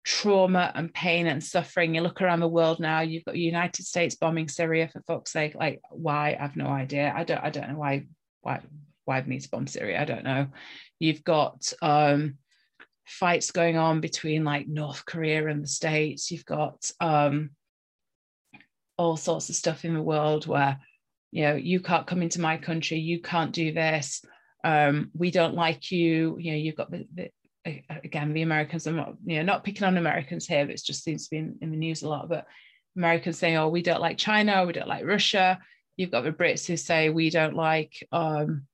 trauma 0.05 0.73
and 0.75 0.93
pain 0.93 1.27
and 1.27 1.43
suffering. 1.43 1.95
You 1.95 2.01
look 2.01 2.21
around 2.21 2.41
the 2.41 2.49
world 2.49 2.81
now, 2.81 3.01
you've 3.01 3.25
got 3.25 3.37
United 3.37 3.87
States 3.87 4.17
bombing 4.17 4.49
Syria 4.49 4.89
for 4.89 5.03
fuck's 5.03 5.33
sake. 5.33 5.55
Like, 5.55 5.81
why? 5.91 6.37
I've 6.39 6.57
no 6.57 6.67
idea. 6.67 7.13
I 7.15 7.25
don't 7.25 7.43
I 7.43 7.51
don't 7.51 7.71
know 7.71 7.79
why 7.79 8.07
why 8.41 8.61
why 9.05 9.21
they 9.21 9.29
need 9.29 9.41
to 9.41 9.51
bomb 9.51 9.67
Syria. 9.67 10.01
I 10.01 10.05
don't 10.05 10.25
know. 10.25 10.49
You've 10.99 11.25
got 11.25 11.73
um 11.83 12.39
fights 13.07 13.51
going 13.51 13.77
on 13.77 14.01
between 14.01 14.45
like 14.45 14.67
North 14.69 15.05
Korea 15.05 15.49
and 15.49 15.63
the 15.63 15.69
States. 15.69 16.31
You've 16.31 16.47
got 16.47 16.91
um 17.01 17.51
all 18.97 19.17
sorts 19.17 19.49
of 19.49 19.57
stuff 19.57 19.85
in 19.85 19.95
the 19.95 20.03
world 20.03 20.47
where 20.47 20.79
you 21.31 21.43
know 21.45 21.55
you 21.55 21.81
can't 21.81 22.07
come 22.07 22.23
into 22.23 22.41
my 22.41 22.57
country, 22.57 22.99
you 22.99 23.21
can't 23.21 23.53
do 23.53 23.73
this. 23.73 24.25
Um, 24.65 25.11
we 25.15 25.31
don't 25.33 25.55
like 25.55 25.91
you. 25.91 26.37
You 26.39 26.53
know, 26.53 26.59
you've 26.59 26.77
got 26.77 26.91
the, 26.91 27.07
the 27.15 27.31
again, 27.65 28.33
the 28.33 28.43
Americans, 28.43 28.87
I'm 28.87 28.97
not, 28.97 29.15
you 29.25 29.37
know, 29.37 29.43
not 29.43 29.65
picking 29.65 29.85
on 29.85 29.97
Americans 29.97 30.47
here, 30.47 30.67
but 30.67 30.75
it 30.75 30.83
just 30.85 31.05
seems 31.05 31.25
to 31.25 31.31
be 31.31 31.39
in, 31.39 31.59
in, 31.61 31.71
the 31.71 31.77
news 31.77 32.03
a 32.03 32.09
lot. 32.09 32.29
But 32.29 32.47
Americans 32.97 33.39
saying, 33.39 33.57
oh, 33.57 33.69
we 33.69 33.83
don't 33.83 34.01
like 34.01 34.19
China, 34.19 34.65
we 34.67 34.73
don't 34.73 34.89
like 34.89 35.05
Russia. 35.05 35.59
You've 35.97 36.11
got 36.11 36.25
the 36.25 36.33
Brits 36.33 36.67
who 36.67 36.77
say 36.77 37.11
we 37.11 37.31
don't 37.31 37.55
like 37.55 38.07
um, 38.11 38.67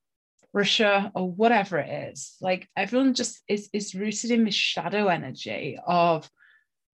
Russia 0.53 1.11
or 1.13 1.29
whatever 1.29 1.77
it 1.77 2.11
is. 2.13 2.35
Like 2.41 2.67
everyone 2.75 3.13
just 3.13 3.41
is, 3.47 3.69
is 3.73 3.93
rooted 3.93 4.31
in 4.31 4.45
this 4.45 4.55
shadow 4.55 5.07
energy 5.07 5.77
of 5.85 6.29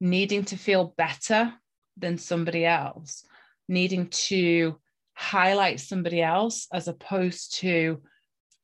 needing 0.01 0.43
to 0.45 0.57
feel 0.57 0.93
better 0.97 1.53
than 1.97 2.17
somebody 2.17 2.65
else, 2.65 3.23
needing 3.69 4.07
to 4.07 4.77
highlight 5.13 5.79
somebody 5.79 6.21
else 6.21 6.67
as 6.73 6.87
opposed 6.87 7.55
to 7.59 8.01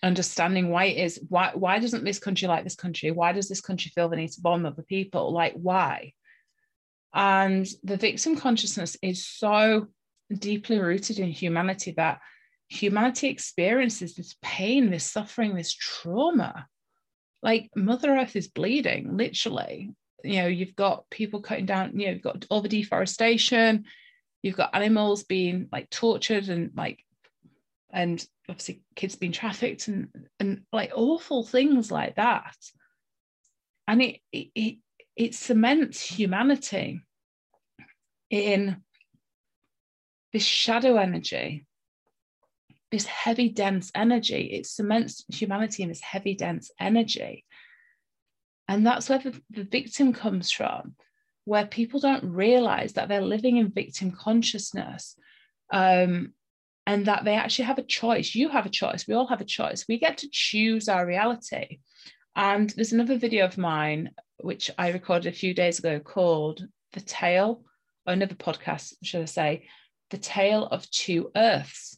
understanding 0.04 0.70
why 0.70 0.86
it 0.86 0.98
is 0.98 1.20
why 1.30 1.52
why 1.54 1.80
doesn't 1.80 2.04
this 2.04 2.20
country 2.20 2.48
like 2.48 2.64
this 2.64 2.76
country? 2.76 3.12
Why 3.12 3.32
does 3.32 3.48
this 3.48 3.62
country 3.62 3.92
feel 3.94 4.10
the 4.10 4.16
need 4.16 4.32
to 4.32 4.42
bomb 4.42 4.66
other 4.66 4.84
people? 4.84 5.32
Like 5.32 5.54
why? 5.54 6.14
And 7.14 7.68
the 7.84 7.98
victim 7.98 8.36
consciousness 8.38 8.98
is 9.02 9.26
so 9.26 9.88
deeply 10.32 10.80
rooted 10.80 11.20
in 11.20 11.30
humanity 11.30 11.94
that 11.98 12.20
humanity 12.70 13.28
experiences 13.28 14.16
this 14.16 14.36
pain 14.42 14.90
this 14.90 15.06
suffering 15.06 15.56
this 15.56 15.74
trauma. 15.74 16.68
Like 17.44 17.70
mother 17.76 18.16
earth 18.16 18.36
is 18.36 18.48
bleeding 18.48 19.18
literally. 19.18 19.92
You 20.24 20.42
know 20.42 20.48
you've 20.48 20.76
got 20.76 21.10
people 21.10 21.42
cutting 21.42 21.66
down 21.66 22.00
you 22.00 22.08
know 22.08 22.14
you've 22.14 22.22
got 22.22 22.46
all 22.50 22.62
the 22.62 22.70
deforestation. 22.70 23.86
You've 24.42 24.58
got 24.58 24.74
animals 24.74 25.24
being 25.24 25.68
like 25.72 25.92
tortured 25.92 26.50
and 26.50 26.72
like 26.76 27.04
and 27.94 28.26
obviously 28.52 28.84
kids 28.96 29.16
being 29.16 29.32
trafficked 29.32 29.88
and 29.88 30.10
and 30.40 30.62
like 30.72 30.92
awful 30.96 31.44
things 31.44 31.92
like 31.92 32.16
that. 32.16 32.56
And 33.88 34.02
it 34.02 34.20
it 34.32 34.78
it 35.16 35.36
cements 35.36 36.02
humanity 36.02 37.02
in 38.30 38.78
this 40.34 40.44
shadow 40.44 40.98
energy 40.98 41.66
this 42.92 43.06
heavy 43.06 43.48
dense 43.48 43.90
energy. 43.96 44.50
It 44.52 44.66
cements 44.66 45.24
humanity 45.30 45.84
in 45.84 45.90
this 45.90 46.02
heavy 46.02 46.36
dense 46.36 46.72
energy. 46.78 47.46
And 48.68 48.86
that's 48.86 49.08
where 49.08 49.20
the, 49.20 49.42
the 49.50 49.64
victim 49.64 50.12
comes 50.12 50.52
from 50.52 50.96
where 51.46 51.66
people 51.66 52.00
don't 52.00 52.24
realize 52.24 52.94
that 52.94 53.08
they're 53.08 53.22
living 53.22 53.58
in 53.58 53.72
victim 53.72 54.12
consciousness. 54.12 55.16
Um, 55.72 56.34
and 56.88 57.06
that 57.06 57.24
they 57.24 57.36
actually 57.36 57.66
have 57.66 57.78
a 57.78 57.84
choice. 57.84 58.34
You 58.36 58.50
have 58.50 58.66
a 58.66 58.70
choice. 58.70 59.08
We 59.08 59.14
all 59.14 59.28
have 59.28 59.42
a 59.42 59.46
choice. 59.46 59.86
We 59.88 60.00
get 60.00 60.18
to 60.20 60.30
choose 60.32 60.90
our 60.90 61.06
reality. 61.06 61.80
And 62.36 62.70
there's 62.72 62.94
another 62.94 63.18
video 63.18 63.46
of 63.46 63.58
mine, 63.58 64.12
which 64.40 64.72
I 64.78 64.90
recorded 64.92 65.32
a 65.32 65.36
few 65.36 65.54
days 65.54 65.80
ago 65.80 66.00
called 66.00 66.66
The 66.94 67.02
Tale, 67.02 67.64
or 68.08 68.14
another 68.14 68.36
podcast, 68.36 68.94
should 69.04 69.22
I 69.22 69.26
say, 69.26 69.68
The 70.10 70.18
Tale 70.18 70.66
of 70.66 70.90
Two 70.90 71.32
Earths, 71.36 71.98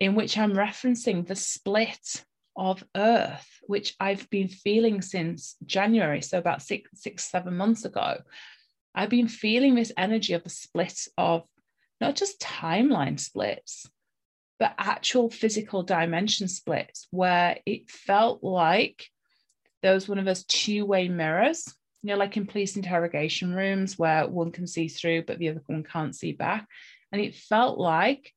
in 0.00 0.14
which 0.14 0.36
I'm 0.36 0.54
referencing 0.54 1.26
the 1.26 1.36
split 1.36 2.24
of 2.56 2.82
Earth, 2.96 3.46
which 3.66 3.94
I've 4.00 4.28
been 4.30 4.48
feeling 4.48 5.02
since 5.02 5.56
January, 5.64 6.22
so 6.22 6.38
about 6.38 6.62
six, 6.62 6.90
six, 6.94 7.30
seven 7.30 7.56
months 7.56 7.84
ago. 7.84 8.18
I've 8.94 9.10
been 9.10 9.28
feeling 9.28 9.74
this 9.74 9.92
energy 9.96 10.32
of 10.32 10.42
the 10.42 10.50
split 10.50 11.06
of 11.18 11.44
not 12.00 12.16
just 12.16 12.40
timeline 12.40 13.20
splits, 13.20 13.86
but 14.58 14.74
actual 14.78 15.30
physical 15.30 15.82
dimension 15.82 16.48
splits 16.48 17.06
where 17.10 17.58
it 17.66 17.90
felt 17.90 18.42
like 18.42 19.06
there 19.82 19.94
was 19.94 20.08
one 20.08 20.18
of 20.18 20.24
those 20.24 20.44
two-way 20.44 21.08
mirrors 21.08 21.74
you 22.02 22.10
know 22.12 22.16
like 22.16 22.36
in 22.36 22.46
police 22.46 22.76
interrogation 22.76 23.54
rooms 23.54 23.98
where 23.98 24.26
one 24.26 24.52
can 24.52 24.66
see 24.66 24.88
through 24.88 25.22
but 25.24 25.38
the 25.38 25.48
other 25.48 25.62
one 25.66 25.82
can't 25.82 26.14
see 26.14 26.32
back. 26.32 26.66
And 27.12 27.20
it 27.20 27.34
felt 27.34 27.78
like 27.78 28.32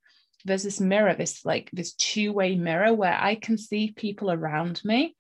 there's 0.46 0.64
this 0.64 0.80
mirror 0.80 1.16
this 1.16 1.46
like 1.46 1.70
this 1.74 1.94
two-way 1.94 2.56
mirror 2.56 2.94
where 2.94 3.18
i 3.20 3.36
can 3.36 3.58
see 3.58 3.92
people 3.96 4.32
around 4.32 4.82
me 4.84 5.16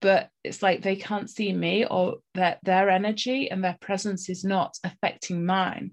but 0.00 0.28
it's 0.42 0.62
like 0.62 0.82
they 0.82 0.96
can't 0.96 1.30
see 1.30 1.52
me 1.52 1.84
or 1.86 2.16
that 2.34 2.58
their 2.62 2.90
energy 2.90 3.50
and 3.50 3.62
their 3.62 3.76
presence 3.80 4.28
is 4.28 4.44
not 4.44 4.76
affecting 4.84 5.44
mine 5.44 5.92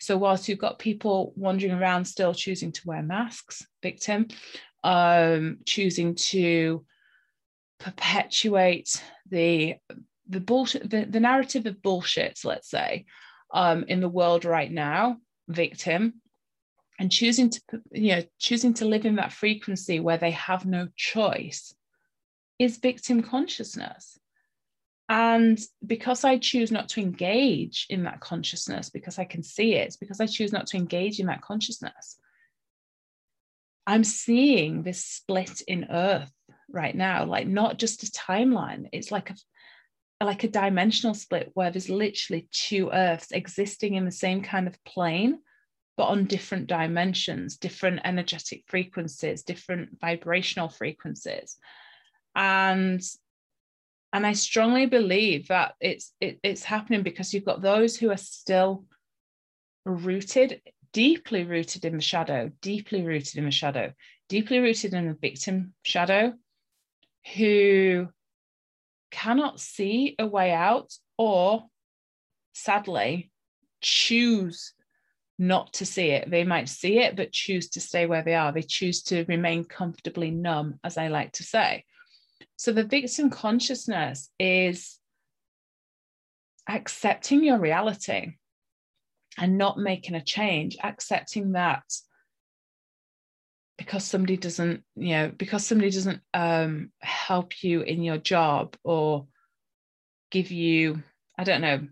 so 0.00 0.16
whilst 0.16 0.48
you've 0.48 0.58
got 0.58 0.78
people 0.78 1.32
wandering 1.36 1.72
around 1.72 2.06
still 2.06 2.32
choosing 2.32 2.72
to 2.72 2.86
wear 2.86 3.02
masks, 3.02 3.66
victim, 3.82 4.28
um, 4.82 5.58
choosing 5.66 6.14
to 6.14 6.84
perpetuate 7.78 9.02
the 9.28 9.76
the 10.28 10.40
bullshit, 10.40 10.88
the, 10.88 11.04
the 11.04 11.20
narrative 11.20 11.66
of 11.66 11.82
bullshit, 11.82 12.40
let's 12.44 12.70
say, 12.70 13.04
um, 13.52 13.84
in 13.88 14.00
the 14.00 14.08
world 14.08 14.44
right 14.44 14.70
now, 14.70 15.16
victim, 15.48 16.14
and 16.98 17.10
choosing 17.10 17.50
to 17.50 17.60
you 17.90 18.16
know 18.16 18.22
choosing 18.38 18.74
to 18.74 18.86
live 18.86 19.04
in 19.04 19.16
that 19.16 19.32
frequency 19.32 20.00
where 20.00 20.18
they 20.18 20.30
have 20.30 20.64
no 20.64 20.88
choice 20.96 21.74
is 22.58 22.78
victim 22.78 23.22
consciousness 23.22 24.18
and 25.10 25.58
because 25.84 26.22
I 26.22 26.38
choose 26.38 26.70
not 26.70 26.88
to 26.90 27.00
engage 27.00 27.88
in 27.90 28.04
that 28.04 28.20
consciousness, 28.20 28.90
because 28.90 29.18
I 29.18 29.24
can 29.24 29.42
see 29.42 29.74
it, 29.74 29.96
because 29.98 30.20
I 30.20 30.26
choose 30.26 30.52
not 30.52 30.68
to 30.68 30.76
engage 30.76 31.18
in 31.18 31.26
that 31.26 31.42
consciousness, 31.42 32.16
I'm 33.88 34.04
seeing 34.04 34.84
this 34.84 35.04
split 35.04 35.62
in 35.66 35.88
earth 35.90 36.30
right 36.70 36.94
now, 36.94 37.24
like 37.24 37.48
not 37.48 37.76
just 37.76 38.04
a 38.04 38.12
timeline. 38.12 38.88
It's 38.92 39.10
like 39.10 39.30
a 39.30 39.34
like 40.22 40.44
a 40.44 40.48
dimensional 40.48 41.14
split 41.14 41.50
where 41.54 41.72
there's 41.72 41.88
literally 41.88 42.46
two 42.52 42.90
earths 42.92 43.32
existing 43.32 43.94
in 43.94 44.04
the 44.04 44.12
same 44.12 44.42
kind 44.42 44.68
of 44.68 44.84
plane, 44.84 45.40
but 45.96 46.04
on 46.04 46.26
different 46.26 46.68
dimensions, 46.68 47.56
different 47.56 48.00
energetic 48.04 48.62
frequencies, 48.68 49.42
different 49.42 49.98
vibrational 49.98 50.68
frequencies. 50.68 51.56
And 52.36 53.02
and 54.12 54.26
I 54.26 54.32
strongly 54.32 54.86
believe 54.86 55.48
that 55.48 55.74
it's 55.80 56.12
it, 56.20 56.40
it's 56.42 56.64
happening 56.64 57.02
because 57.02 57.32
you've 57.32 57.44
got 57.44 57.62
those 57.62 57.96
who 57.96 58.10
are 58.10 58.16
still 58.16 58.84
rooted, 59.84 60.60
deeply 60.92 61.44
rooted 61.44 61.84
in 61.84 61.96
the 61.96 62.02
shadow, 62.02 62.50
deeply 62.60 63.02
rooted 63.02 63.36
in 63.36 63.44
the 63.44 63.50
shadow, 63.50 63.92
deeply 64.28 64.58
rooted 64.58 64.94
in 64.94 65.08
the 65.08 65.14
victim 65.14 65.74
shadow, 65.82 66.32
who 67.36 68.08
cannot 69.10 69.60
see 69.60 70.16
a 70.18 70.26
way 70.26 70.52
out 70.52 70.92
or 71.16 71.64
sadly 72.52 73.30
choose 73.80 74.74
not 75.38 75.72
to 75.72 75.86
see 75.86 76.10
it. 76.10 76.30
They 76.30 76.44
might 76.44 76.68
see 76.68 76.98
it, 76.98 77.16
but 77.16 77.32
choose 77.32 77.70
to 77.70 77.80
stay 77.80 78.06
where 78.06 78.22
they 78.22 78.34
are. 78.34 78.52
They 78.52 78.62
choose 78.62 79.02
to 79.04 79.24
remain 79.24 79.64
comfortably 79.64 80.30
numb, 80.30 80.78
as 80.84 80.98
I 80.98 81.08
like 81.08 81.32
to 81.32 81.44
say. 81.44 81.84
So 82.60 82.74
the 82.74 82.84
victim 82.84 83.30
consciousness 83.30 84.28
is 84.38 84.98
accepting 86.68 87.42
your 87.42 87.58
reality 87.58 88.34
and 89.38 89.56
not 89.56 89.78
making 89.78 90.14
a 90.14 90.22
change, 90.22 90.76
accepting 90.84 91.52
that 91.52 91.84
because 93.78 94.04
somebody 94.04 94.36
doesn't, 94.36 94.82
you 94.94 95.08
know, 95.08 95.32
because 95.34 95.66
somebody 95.66 95.90
doesn't 95.90 96.20
um, 96.34 96.92
help 97.00 97.62
you 97.62 97.80
in 97.80 98.02
your 98.02 98.18
job 98.18 98.76
or 98.84 99.26
give 100.30 100.50
you, 100.50 101.02
I 101.38 101.44
don't 101.44 101.62
know, 101.62 101.88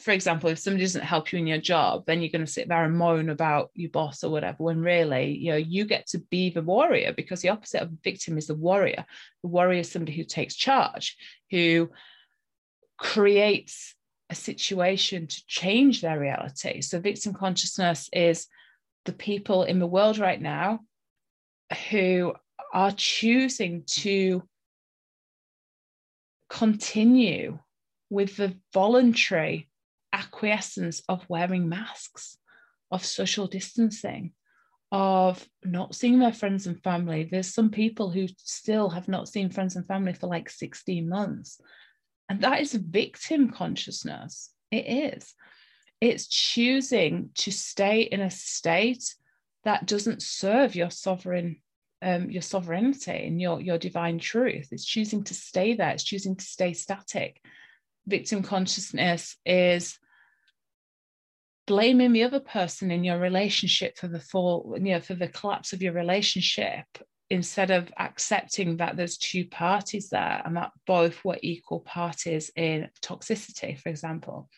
for 0.00 0.12
example, 0.12 0.50
if 0.50 0.58
somebody 0.58 0.84
doesn't 0.84 1.02
help 1.02 1.32
you 1.32 1.38
in 1.38 1.46
your 1.46 1.58
job, 1.58 2.04
then 2.06 2.20
you're 2.20 2.30
going 2.30 2.44
to 2.44 2.50
sit 2.50 2.68
there 2.68 2.84
and 2.84 2.96
moan 2.96 3.28
about 3.28 3.70
your 3.74 3.90
boss 3.90 4.24
or 4.24 4.30
whatever. 4.30 4.62
When 4.62 4.80
really, 4.80 5.36
you 5.36 5.50
know, 5.50 5.56
you 5.56 5.84
get 5.84 6.06
to 6.08 6.18
be 6.18 6.50
the 6.50 6.62
warrior 6.62 7.12
because 7.12 7.40
the 7.42 7.50
opposite 7.50 7.82
of 7.82 7.88
a 7.88 7.98
victim 8.02 8.38
is 8.38 8.46
the 8.46 8.54
warrior. 8.54 9.04
The 9.42 9.48
warrior 9.48 9.80
is 9.80 9.90
somebody 9.90 10.16
who 10.16 10.24
takes 10.24 10.54
charge, 10.54 11.16
who 11.50 11.90
creates 12.98 13.94
a 14.30 14.34
situation 14.34 15.26
to 15.26 15.46
change 15.46 16.00
their 16.00 16.18
reality. 16.18 16.80
So 16.80 17.00
victim 17.00 17.34
consciousness 17.34 18.08
is 18.12 18.46
the 19.04 19.12
people 19.12 19.64
in 19.64 19.78
the 19.78 19.86
world 19.86 20.18
right 20.18 20.40
now 20.40 20.80
who 21.90 22.34
are 22.72 22.92
choosing 22.92 23.84
to 23.86 24.42
continue 26.48 27.58
with 28.10 28.36
the 28.36 28.56
voluntary 28.72 29.69
acquiescence 30.20 31.02
of 31.08 31.24
wearing 31.28 31.68
masks, 31.68 32.36
of 32.90 33.04
social 33.04 33.46
distancing, 33.46 34.32
of 34.92 35.46
not 35.64 35.94
seeing 35.94 36.18
their 36.18 36.32
friends 36.32 36.66
and 36.66 36.82
family. 36.82 37.28
There's 37.30 37.54
some 37.54 37.70
people 37.70 38.10
who 38.10 38.26
still 38.36 38.90
have 38.90 39.08
not 39.08 39.28
seen 39.28 39.50
friends 39.50 39.76
and 39.76 39.86
family 39.86 40.12
for 40.12 40.26
like 40.26 40.50
16 40.50 41.08
months. 41.08 41.60
And 42.28 42.40
that 42.42 42.60
is 42.60 42.74
victim 42.74 43.50
consciousness. 43.50 44.50
It 44.70 44.86
is. 44.86 45.34
It's 46.00 46.26
choosing 46.26 47.30
to 47.36 47.50
stay 47.50 48.02
in 48.02 48.20
a 48.20 48.30
state 48.30 49.14
that 49.64 49.86
doesn't 49.86 50.22
serve 50.22 50.74
your 50.74 50.90
sovereign 50.90 51.56
um, 52.02 52.30
your 52.30 52.40
sovereignty 52.42 53.26
and 53.26 53.38
your 53.38 53.60
your 53.60 53.76
divine 53.76 54.18
truth. 54.18 54.68
It's 54.70 54.86
choosing 54.86 55.22
to 55.24 55.34
stay 55.34 55.74
there. 55.74 55.90
It's 55.90 56.04
choosing 56.04 56.36
to 56.36 56.44
stay 56.44 56.72
static. 56.72 57.42
Victim 58.06 58.42
consciousness 58.42 59.36
is 59.44 59.98
blaming 61.70 62.12
the 62.12 62.24
other 62.24 62.40
person 62.40 62.90
in 62.90 63.04
your 63.04 63.16
relationship 63.16 63.96
for 63.96 64.08
the 64.08 64.18
fall, 64.18 64.74
you 64.76 64.92
know, 64.92 64.98
for 64.98 65.14
the 65.14 65.28
collapse 65.28 65.72
of 65.72 65.80
your 65.80 65.92
relationship 65.92 66.84
instead 67.30 67.70
of 67.70 67.92
accepting 67.96 68.78
that 68.78 68.96
there's 68.96 69.16
two 69.16 69.46
parties 69.46 70.08
there 70.08 70.42
and 70.44 70.56
that 70.56 70.72
both 70.84 71.24
were 71.24 71.38
equal 71.42 71.78
parties 71.78 72.50
in 72.56 72.88
toxicity, 73.02 73.78
for 73.78 73.88
example. 73.88 74.48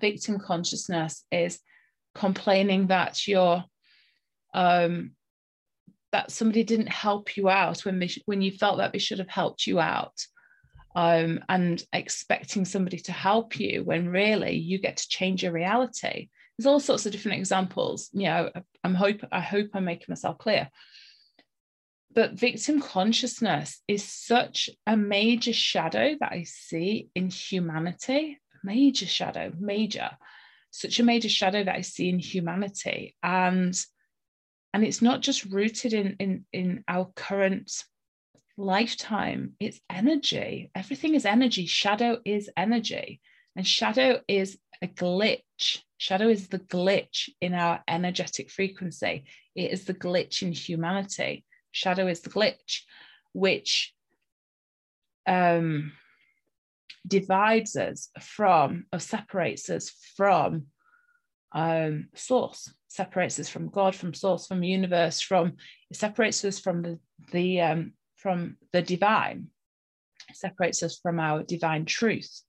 Victim 0.00 0.38
consciousness 0.38 1.24
is 1.32 1.58
complaining 2.14 2.86
that 2.86 3.26
you're 3.26 3.64
um, 4.54 5.16
that 6.12 6.30
somebody 6.30 6.62
didn't 6.62 6.90
help 6.90 7.36
you 7.36 7.48
out 7.48 7.84
when 7.84 7.98
they, 7.98 8.08
when 8.26 8.40
you 8.40 8.52
felt 8.52 8.78
that 8.78 8.92
they 8.92 9.00
should 9.00 9.18
have 9.18 9.28
helped 9.28 9.66
you 9.66 9.80
out 9.80 10.14
um, 10.94 11.40
and 11.48 11.82
expecting 11.92 12.64
somebody 12.64 12.98
to 12.98 13.12
help 13.12 13.58
you 13.58 13.82
when 13.82 14.08
really 14.08 14.56
you 14.56 14.78
get 14.78 14.98
to 14.98 15.08
change 15.08 15.42
your 15.42 15.52
reality. 15.52 16.28
There's 16.56 16.66
all 16.66 16.80
sorts 16.80 17.04
of 17.04 17.12
different 17.12 17.38
examples. 17.38 18.10
You 18.12 18.24
know 18.24 18.50
i'm 18.84 18.94
hope 18.94 19.20
i 19.32 19.40
hope 19.40 19.70
i'm 19.74 19.84
making 19.84 20.06
myself 20.08 20.38
clear. 20.38 20.68
But 22.14 22.34
victim 22.34 22.80
consciousness 22.80 23.82
is 23.88 24.04
such 24.04 24.70
a 24.86 24.96
major 24.96 25.52
shadow 25.52 26.14
that 26.20 26.32
i 26.32 26.44
see 26.44 27.08
in 27.14 27.28
humanity 27.28 28.38
major 28.62 29.06
shadow 29.06 29.52
major 29.58 30.10
such 30.70 30.98
a 30.98 31.04
major 31.04 31.28
shadow 31.28 31.64
that 31.64 31.74
i 31.74 31.80
see 31.80 32.08
in 32.08 32.18
humanity. 32.18 33.16
And 33.22 33.74
and 34.72 34.84
it's 34.84 35.02
not 35.02 35.22
just 35.22 35.44
rooted 35.44 35.92
in 35.92 36.16
in 36.18 36.44
in 36.52 36.84
our 36.86 37.10
current 37.16 37.72
lifetime 38.56 39.54
it's 39.60 39.80
energy. 39.90 40.70
Everything 40.74 41.14
is 41.14 41.26
energy. 41.26 41.66
Shadow 41.66 42.18
is 42.24 42.50
energy. 42.56 43.20
And 43.56 43.66
shadow 43.66 44.20
is 44.28 44.58
a 44.82 44.88
glitch. 44.88 45.80
Shadow 45.98 46.28
is 46.28 46.48
the 46.48 46.58
glitch 46.58 47.28
in 47.40 47.54
our 47.54 47.82
energetic 47.88 48.50
frequency. 48.50 49.24
It 49.54 49.70
is 49.70 49.84
the 49.84 49.94
glitch 49.94 50.42
in 50.42 50.52
humanity. 50.52 51.44
Shadow 51.70 52.06
is 52.06 52.20
the 52.20 52.30
glitch 52.30 52.82
which 53.32 53.92
um, 55.26 55.92
divides 57.06 57.76
us 57.76 58.10
from 58.20 58.86
or 58.92 58.98
separates 58.98 59.70
us 59.70 59.90
from 60.16 60.66
um, 61.52 62.08
source. 62.14 62.72
Separates 62.88 63.40
us 63.40 63.48
from 63.48 63.70
god 63.70 63.92
from 63.92 64.14
source 64.14 64.46
from 64.46 64.62
universe 64.62 65.20
from 65.20 65.54
it 65.90 65.96
separates 65.96 66.44
us 66.44 66.60
from 66.60 66.82
the, 66.82 66.98
the 67.32 67.60
um, 67.60 67.92
from 68.24 68.56
the 68.72 68.80
divine, 68.80 69.48
separates 70.32 70.82
us 70.82 70.98
from 70.98 71.20
our 71.20 71.42
divine 71.42 71.84
truth. 71.84 72.40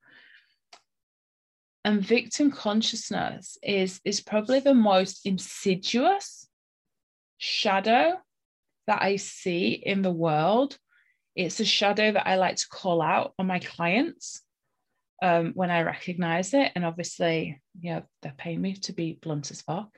And 1.83 2.01
victim 2.01 2.49
consciousness 2.49 3.57
is, 3.61 3.99
is 4.05 4.21
probably 4.21 4.61
the 4.61 4.73
most 4.73 5.25
insidious 5.25 6.47
shadow 7.38 8.13
that 8.88 9.01
I 9.01 9.17
see 9.17 9.71
in 9.73 10.01
the 10.01 10.13
world. 10.13 10.77
It's 11.35 11.59
a 11.59 11.65
shadow 11.65 12.09
that 12.13 12.25
I 12.25 12.38
like 12.38 12.55
to 12.55 12.69
call 12.69 13.01
out 13.01 13.33
on 13.38 13.47
my 13.47 13.59
clients 13.59 14.41
um, 15.21 15.51
when 15.55 15.71
I 15.71 15.81
recognize 15.81 16.53
it. 16.53 16.71
And 16.73 16.85
obviously, 16.85 17.61
you 17.81 17.95
know, 17.95 18.03
they're 18.21 18.33
paying 18.38 18.61
me 18.61 18.75
to 18.75 18.93
be 18.93 19.19
blunt 19.21 19.51
as 19.51 19.61
fuck 19.61 19.89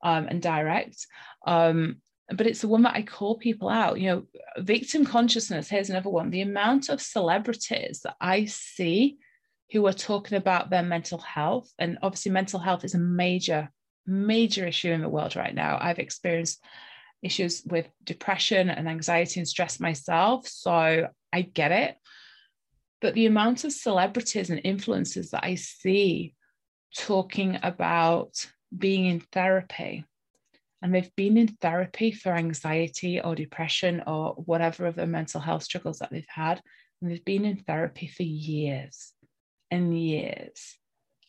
um, 0.00 0.28
and 0.28 0.40
direct. 0.40 1.08
Um, 1.44 1.96
but 2.28 2.46
it's 2.46 2.60
the 2.60 2.68
one 2.68 2.82
that 2.82 2.94
I 2.94 3.02
call 3.02 3.36
people 3.36 3.68
out. 3.68 4.00
You 4.00 4.08
know, 4.10 4.22
victim 4.58 5.04
consciousness. 5.04 5.68
Here's 5.68 5.90
another 5.90 6.10
one. 6.10 6.30
The 6.30 6.40
amount 6.40 6.88
of 6.88 7.00
celebrities 7.00 8.00
that 8.04 8.16
I 8.20 8.46
see 8.46 9.18
who 9.72 9.86
are 9.86 9.92
talking 9.92 10.36
about 10.36 10.70
their 10.70 10.82
mental 10.82 11.18
health, 11.18 11.70
and 11.78 11.98
obviously, 12.02 12.32
mental 12.32 12.60
health 12.60 12.84
is 12.84 12.94
a 12.94 12.98
major, 12.98 13.70
major 14.06 14.66
issue 14.66 14.92
in 14.92 15.02
the 15.02 15.08
world 15.08 15.36
right 15.36 15.54
now. 15.54 15.78
I've 15.80 15.98
experienced 15.98 16.62
issues 17.22 17.62
with 17.66 17.88
depression 18.04 18.68
and 18.68 18.88
anxiety 18.88 19.40
and 19.40 19.48
stress 19.48 19.80
myself, 19.80 20.46
so 20.46 21.08
I 21.32 21.42
get 21.42 21.72
it. 21.72 21.96
But 23.00 23.14
the 23.14 23.26
amount 23.26 23.64
of 23.64 23.72
celebrities 23.72 24.50
and 24.50 24.62
influencers 24.62 25.30
that 25.30 25.44
I 25.44 25.56
see 25.56 26.34
talking 26.96 27.58
about 27.62 28.46
being 28.76 29.06
in 29.06 29.20
therapy 29.20 30.04
and 30.84 30.94
they've 30.94 31.16
been 31.16 31.38
in 31.38 31.48
therapy 31.62 32.12
for 32.12 32.34
anxiety 32.34 33.18
or 33.18 33.34
depression 33.34 34.02
or 34.06 34.34
whatever 34.34 34.84
of 34.84 34.98
other 34.98 35.06
mental 35.06 35.40
health 35.40 35.62
struggles 35.62 36.00
that 36.00 36.10
they've 36.10 36.26
had. 36.28 36.60
And 37.00 37.10
they've 37.10 37.24
been 37.24 37.46
in 37.46 37.56
therapy 37.56 38.06
for 38.06 38.22
years 38.22 39.12
and 39.70 39.98
years. 39.98 40.76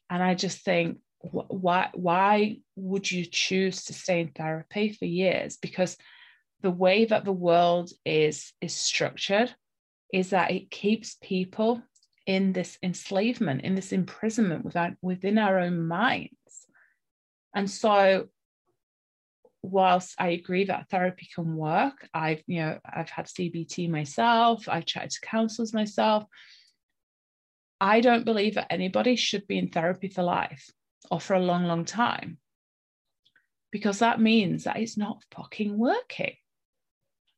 And 0.10 0.22
I 0.22 0.36
just 0.36 0.66
think, 0.66 0.98
why, 1.22 1.90
why 1.94 2.58
would 2.76 3.10
you 3.10 3.26
choose 3.26 3.86
to 3.86 3.94
stay 3.94 4.20
in 4.20 4.28
therapy 4.28 4.92
for 4.92 5.06
years? 5.06 5.56
Because 5.56 5.96
the 6.62 6.70
way 6.70 7.06
that 7.06 7.24
the 7.24 7.32
world 7.32 7.92
is, 8.06 8.52
is 8.60 8.76
structured 8.76 9.56
is 10.12 10.32
that 10.32 10.52
it 10.52 10.70
keeps 10.70 11.16
people 11.24 11.82
in 12.28 12.52
this 12.52 12.78
enslavement, 12.84 13.62
in 13.62 13.74
this 13.74 13.94
imprisonment 13.94 14.76
within 15.02 15.38
our 15.38 15.60
own 15.60 15.88
minds. 15.88 16.34
And 17.56 17.72
so 17.72 18.28
whilst 19.70 20.16
I 20.20 20.30
agree 20.30 20.66
that 20.66 20.90
therapy 20.90 21.28
can 21.34 21.56
work, 21.56 22.08
I've 22.14 22.44
you 22.48 22.62
know 22.62 22.80
I've 22.86 23.10
had 23.10 23.26
CBT 23.26 23.90
myself, 23.90 24.68
I've 24.70 24.86
chatted 24.86 25.12
to 25.12 25.22
counselors 25.22 25.74
myself. 25.74 26.26
I 27.82 28.02
don't 28.02 28.26
believe 28.26 28.56
that 28.56 28.72
anybody 28.72 29.16
should 29.16 29.48
be 29.48 29.58
in 29.58 29.70
therapy 29.70 30.08
for 30.08 30.24
life 30.24 30.70
or 31.12 31.20
for 31.20 31.34
a 31.34 31.40
long, 31.40 31.66
long 31.66 31.86
time 31.86 32.38
because 33.72 34.00
that 34.00 34.22
means 34.22 34.64
that 34.64 34.78
it's 34.78 34.98
not 34.98 35.22
fucking 35.36 35.78
working. 35.78 36.36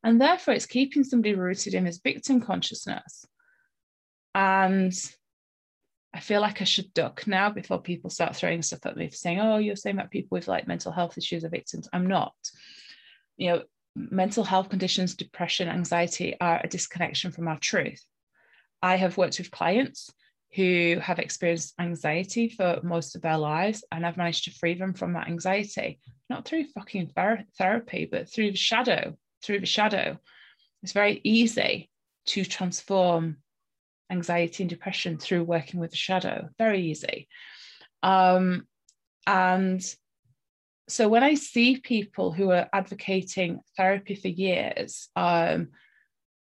And 0.03 0.21
therefore, 0.21 0.53
it's 0.53 0.67
keeping 0.67 1.03
somebody 1.03 1.33
rooted 1.33 1.73
in 1.73 1.83
this 1.83 1.97
victim 1.97 2.41
consciousness. 2.41 3.25
And 4.35 4.93
I 6.17 6.19
feel 6.19 6.41
like 6.41 6.62
I 6.62 6.63
should 6.63 6.95
duck 6.95 7.27
now 7.27 7.51
before 7.51 7.80
people 7.80 8.10
start 8.10 8.36
throwing 8.36 8.63
stuff 8.63 8.88
at 8.88 8.97
me 8.97 9.08
for 9.08 9.15
saying, 9.15 9.39
oh, 9.39 9.60
you're 9.60 9.75
saying 9.75 9.97
that 9.97 10.10
people 10.10 10.36
with 10.36 10.47
like 10.47 10.67
mental 10.67 10.91
health 10.91 11.15
issues 11.15 11.43
are 11.45 11.49
victims. 11.49 11.88
I'm 11.93 12.08
not. 12.08 12.34
You 13.38 13.51
know, 13.51 13.63
mental 13.95 14.43
health 14.43 14.69
conditions, 14.69 15.13
depression, 15.13 15.69
anxiety 15.69 16.36
are 16.41 16.60
a 16.63 16.67
disconnection 16.67 17.32
from 17.32 17.47
our 17.47 17.60
truth. 17.60 18.03
I 18.82 18.95
have 18.95 19.15
worked 19.15 19.38
with 19.38 19.51
clients 19.51 20.10
who 20.56 20.97
have 20.99 21.19
experienced 21.19 21.75
anxiety 21.80 22.49
for 22.49 22.80
most 22.82 23.15
of 23.15 23.21
their 23.21 23.38
lives, 23.38 23.84
and 23.91 24.03
I've 24.03 24.17
managed 24.17 24.45
to 24.45 24.51
free 24.51 24.73
them 24.73 24.95
from 24.95 25.13
that 25.13 25.27
anxiety, 25.27 25.99
not 26.32 26.45
through 26.45 26.65
fucking 26.73 27.12
ther- 27.15 27.45
therapy, 27.60 28.10
but 28.12 28.27
through 28.27 28.49
the 28.49 28.58
shadow. 28.58 29.15
Through 29.43 29.60
the 29.60 29.67
shadow. 29.67 30.17
It's 30.82 30.93
very 30.93 31.21
easy 31.23 31.91
to 32.27 32.43
transform 32.43 33.38
anxiety 34.10 34.63
and 34.63 34.70
depression 34.70 35.17
through 35.17 35.43
working 35.43 35.80
with 35.80 35.91
the 35.91 35.98
shadow. 35.98 36.50
Very 36.58 36.82
easy. 36.82 37.28
Um, 38.04 38.67
and 39.26 39.84
so 40.88 41.10
when 41.10 41.24
I 41.24 41.34
see 41.34 41.80
people 41.80 42.32
who 42.32 42.52
are 42.52 42.70
advocating 42.72 43.60
therapy 43.76 44.15
for 44.15 44.30
years, 44.30 45.10
um, 45.15 45.70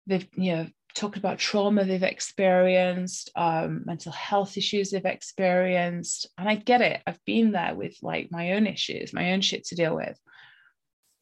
they've 0.07 0.27
you 0.35 0.55
know 0.55 0.67
talked 0.95 1.17
about 1.17 1.39
trauma 1.39 1.83
they've 1.83 2.03
experienced, 2.03 3.31
um, 3.35 3.81
mental 3.85 4.11
health 4.11 4.57
issues 4.57 4.91
they've 4.91 5.05
experienced, 5.05 6.27
and 6.37 6.47
I 6.49 6.55
get 6.55 6.81
it. 6.81 7.01
I've 7.05 7.23
been 7.25 7.51
there 7.51 7.75
with 7.75 7.95
like 8.01 8.29
my 8.31 8.53
own 8.53 8.67
issues, 8.67 9.13
my 9.13 9.33
own 9.33 9.41
shit 9.41 9.65
to 9.65 9.75
deal 9.75 9.95
with. 9.95 10.19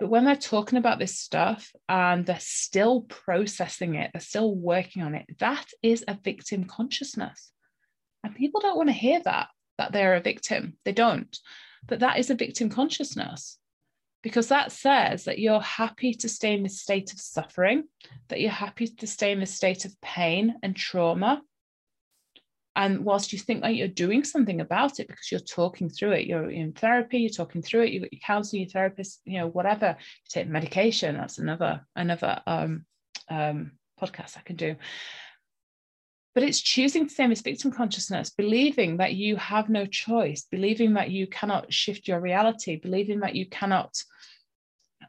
But 0.01 0.09
when 0.09 0.25
they're 0.25 0.35
talking 0.35 0.79
about 0.79 0.97
this 0.97 1.15
stuff 1.19 1.71
and 1.87 2.25
they're 2.25 2.39
still 2.39 3.01
processing 3.01 3.93
it, 3.93 4.09
they're 4.11 4.19
still 4.19 4.55
working 4.55 5.03
on 5.03 5.13
it, 5.13 5.27
that 5.37 5.67
is 5.83 6.03
a 6.07 6.17
victim 6.23 6.63
consciousness. 6.63 7.51
And 8.23 8.33
people 8.33 8.61
don't 8.61 8.77
want 8.77 8.89
to 8.89 8.93
hear 8.93 9.21
that, 9.25 9.49
that 9.77 9.91
they're 9.91 10.15
a 10.15 10.19
victim. 10.19 10.75
They 10.85 10.91
don't. 10.91 11.37
But 11.87 11.99
that 11.99 12.17
is 12.17 12.31
a 12.31 12.35
victim 12.35 12.71
consciousness. 12.71 13.59
because 14.23 14.49
that 14.49 14.71
says 14.71 15.25
that 15.25 15.39
you're 15.39 15.61
happy 15.61 16.13
to 16.13 16.29
stay 16.29 16.53
in 16.53 16.63
this 16.63 16.79
state 16.79 17.11
of 17.11 17.19
suffering, 17.19 17.85
that 18.29 18.39
you're 18.39 18.51
happy 18.51 18.87
to 18.87 19.07
stay 19.07 19.31
in 19.31 19.39
this 19.39 19.53
state 19.53 19.85
of 19.85 19.99
pain 20.01 20.55
and 20.61 20.75
trauma. 20.75 21.41
And 22.75 23.03
whilst 23.03 23.34
you 23.34 23.39
think 23.39 23.62
that 23.62 23.75
you're 23.75 23.88
doing 23.88 24.23
something 24.23 24.62
about 24.62 24.99
it 24.99 25.07
because 25.07 25.29
you're 25.29 25.41
talking 25.41 25.89
through 25.89 26.12
it, 26.13 26.25
you're 26.25 26.49
in 26.49 26.71
therapy, 26.71 27.19
you're 27.19 27.29
talking 27.29 27.62
through 27.62 27.84
it, 27.84 27.91
you've 27.91 28.03
got 28.03 28.13
your 28.13 28.21
counseling, 28.21 28.62
your 28.62 28.69
therapist, 28.69 29.19
you 29.25 29.39
know, 29.39 29.47
whatever, 29.47 29.97
you 29.99 30.29
take 30.29 30.47
medication, 30.47 31.17
that's 31.17 31.38
another, 31.38 31.86
another 31.95 32.41
um, 32.47 32.86
um, 33.29 33.71
podcast 34.01 34.38
I 34.38 34.41
can 34.41 34.55
do. 34.55 34.77
But 36.34 36.43
it's 36.43 36.62
choosing 36.62 37.07
to 37.07 37.13
stay 37.13 37.25
in 37.25 37.36
victim 37.36 37.71
consciousness, 37.71 38.29
believing 38.29 38.97
that 38.97 39.15
you 39.15 39.36
have 39.36 39.67
no 39.67 39.86
choice, 39.86 40.47
believing 40.49 40.93
that 40.93 41.12
you 41.12 41.27
cannot 41.27 41.73
shift 41.73 42.07
your 42.07 42.21
reality, 42.21 42.77
believing 42.77 43.19
that 43.19 43.36
you 43.36 43.47
cannot 43.47 44.01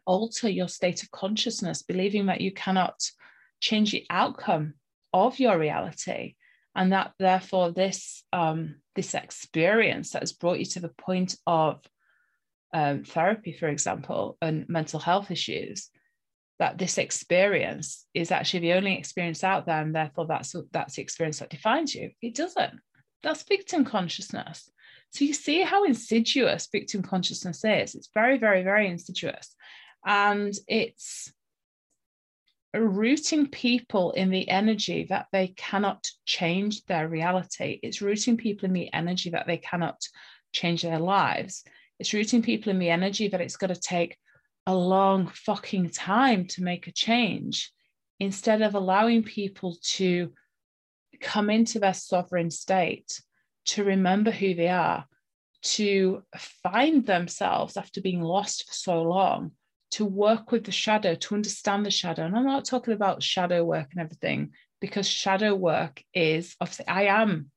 alter 0.05 0.49
your 0.49 0.67
state 0.67 1.05
of 1.05 1.13
consciousness, 1.13 1.83
believing 1.83 2.27
that 2.27 2.41
you 2.41 2.51
cannot 2.51 3.01
change 3.61 3.93
the 3.93 4.05
outcome 4.11 4.75
of 5.13 5.39
your 5.39 5.57
reality. 5.59 6.35
And 6.75 6.93
that 6.93 7.13
therefore 7.19 7.71
this 7.71 8.25
um, 8.33 8.77
this 8.95 9.15
experience 9.15 10.11
that 10.11 10.23
has 10.23 10.33
brought 10.33 10.59
you 10.59 10.65
to 10.67 10.81
the 10.81 10.89
point 10.89 11.37
of 11.47 11.81
um, 12.73 13.05
therapy, 13.05 13.53
for 13.53 13.69
example, 13.69 14.39
and 14.41 14.69
mental 14.69 14.99
health 14.99 15.31
issues, 15.31 15.91
that 16.59 16.79
this 16.79 16.97
experience 16.97 18.07
is 18.15 18.31
actually 18.31 18.61
the 18.61 18.73
only 18.73 18.97
experience 18.97 19.45
out 19.45 19.67
there, 19.67 19.81
and 19.83 19.95
therefore 19.95 20.27
that's 20.27 20.55
that's 20.73 20.97
the 20.97 21.03
experience 21.03 21.41
that 21.41 21.51
defines 21.51 21.95
you. 21.95 22.11
It 22.23 22.35
doesn't. 22.35 22.81
That's 23.23 23.43
victim 23.43 23.85
consciousness. 23.85 24.71
So 25.11 25.27
you 25.27 25.35
see 25.35 25.61
how 25.61 25.85
insidious 25.85 26.69
victim 26.73 27.03
consciousness 27.03 27.65
is. 27.65 27.95
It's 27.95 28.09
very, 28.15 28.39
very, 28.39 28.63
very 28.63 28.89
insidious. 28.89 29.55
And 30.05 30.55
it's 30.67 31.33
rooting 32.75 33.49
people 33.49 34.13
in 34.13 34.31
the 34.31 34.49
energy 34.49 35.07
that 35.11 35.27
they 35.33 35.49
cannot 35.49 36.09
change 36.25 36.85
their 36.85 37.09
reality. 37.09 37.79
It's 37.83 38.01
rooting 38.01 38.37
people 38.37 38.67
in 38.67 38.73
the 38.73 38.93
energy 38.93 39.31
that 39.31 39.47
they 39.47 39.59
cannot 39.59 40.01
change 40.53 40.83
their 40.83 40.99
lives. 40.99 41.65
It's 41.99 42.15
rooting 42.15 42.43
people 42.43 42.71
in 42.71 42.79
the 42.79 42.91
energy 42.91 43.29
that 43.29 43.41
it's 43.41 43.57
got 43.57 43.69
to 43.69 43.77
take 43.77 44.17
a 44.67 44.75
long 44.75 45.27
fucking 45.27 45.91
time 45.91 46.47
to 46.47 46.63
make 46.63 46.87
a 46.87 46.93
change 46.93 47.71
instead 48.21 48.63
of 48.63 48.75
allowing 48.75 49.23
people 49.23 49.77
to 49.83 50.33
come 51.21 51.51
into 51.51 51.79
their 51.79 51.95
sovereign 51.95 52.51
state, 52.51 53.21
to 53.67 53.85
remember 53.85 54.31
who 54.31 54.55
they 54.55 54.69
are, 54.69 55.05
to 55.63 56.23
find 56.63 57.07
themselves 57.07 57.77
after 57.77 58.01
being 58.01 58.23
lost 58.23 58.67
for 58.67 58.73
so 58.73 59.03
long 59.03 59.53
to 59.93 60.05
work 60.05 60.53
with 60.53 60.65
the 60.65 60.73
shadow, 60.73 61.15
to 61.15 61.35
understand 61.35 61.87
the 61.87 61.91
shadow. 61.91 62.25
And 62.25 62.37
I'm 62.37 62.45
not 62.45 62.65
talking 62.65 62.95
about 62.95 63.23
shadow 63.23 63.65
work 63.65 63.89
and 63.93 64.01
everything, 64.01 64.53
because 64.81 65.07
shadow 65.07 65.55
work 65.55 66.03
is 66.15 66.57
obviously, 66.61 66.89
I 66.89 67.05
am 67.05 67.51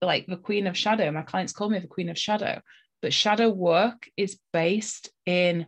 like 0.00 0.26
the 0.26 0.36
queen 0.36 0.66
of 0.66 0.76
shadow. 0.76 1.10
My 1.10 1.22
clients 1.22 1.52
call 1.52 1.70
me 1.70 1.78
the 1.78 1.86
queen 1.86 2.08
of 2.08 2.18
shadow, 2.18 2.60
but 3.00 3.12
shadow 3.12 3.48
work 3.50 4.08
is 4.16 4.38
based 4.52 5.10
in 5.26 5.66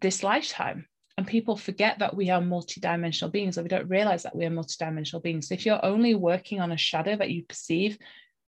this 0.00 0.22
lifetime. 0.22 0.86
And 1.16 1.26
people 1.26 1.56
forget 1.56 2.00
that 2.00 2.16
we 2.16 2.30
are 2.30 2.40
multidimensional 2.40 3.30
beings, 3.30 3.56
or 3.56 3.62
we 3.62 3.68
don't 3.68 3.88
realize 3.88 4.24
that 4.24 4.34
we 4.34 4.46
are 4.46 4.50
multidimensional 4.50 5.22
beings. 5.22 5.48
So 5.48 5.54
if 5.54 5.64
you're 5.64 5.84
only 5.84 6.16
working 6.16 6.60
on 6.60 6.72
a 6.72 6.76
shadow 6.76 7.14
that 7.16 7.30
you 7.30 7.44
perceive 7.44 7.98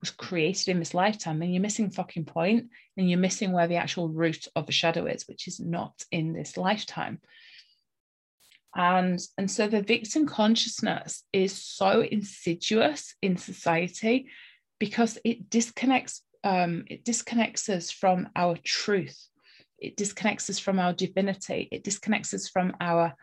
was 0.00 0.10
created 0.10 0.68
in 0.68 0.78
this 0.78 0.94
lifetime, 0.94 1.38
then 1.38 1.50
you're 1.50 1.62
missing 1.62 1.90
fucking 1.90 2.24
point 2.24 2.68
and 2.96 3.08
you're 3.08 3.18
missing 3.18 3.52
where 3.52 3.66
the 3.66 3.76
actual 3.76 4.08
root 4.08 4.46
of 4.54 4.66
the 4.66 4.72
shadow 4.72 5.06
is, 5.06 5.26
which 5.26 5.48
is 5.48 5.60
not 5.60 5.94
in 6.10 6.32
this 6.32 6.56
lifetime. 6.56 7.20
And, 8.74 9.18
and 9.38 9.50
so 9.50 9.68
the 9.68 9.82
victim 9.82 10.26
consciousness 10.26 11.22
is 11.32 11.52
so 11.52 12.02
insidious 12.02 13.14
in 13.22 13.38
society 13.38 14.28
because 14.78 15.18
it 15.24 15.48
disconnects 15.48 16.22
um, 16.44 16.84
it 16.86 17.04
disconnects 17.04 17.68
us 17.68 17.90
from 17.90 18.28
our 18.36 18.56
truth. 18.62 19.18
It 19.80 19.96
disconnects 19.96 20.48
us 20.48 20.60
from 20.60 20.78
our 20.78 20.92
divinity. 20.92 21.68
It 21.72 21.82
disconnects 21.82 22.32
us 22.34 22.48
from 22.48 22.76
our 22.80 23.14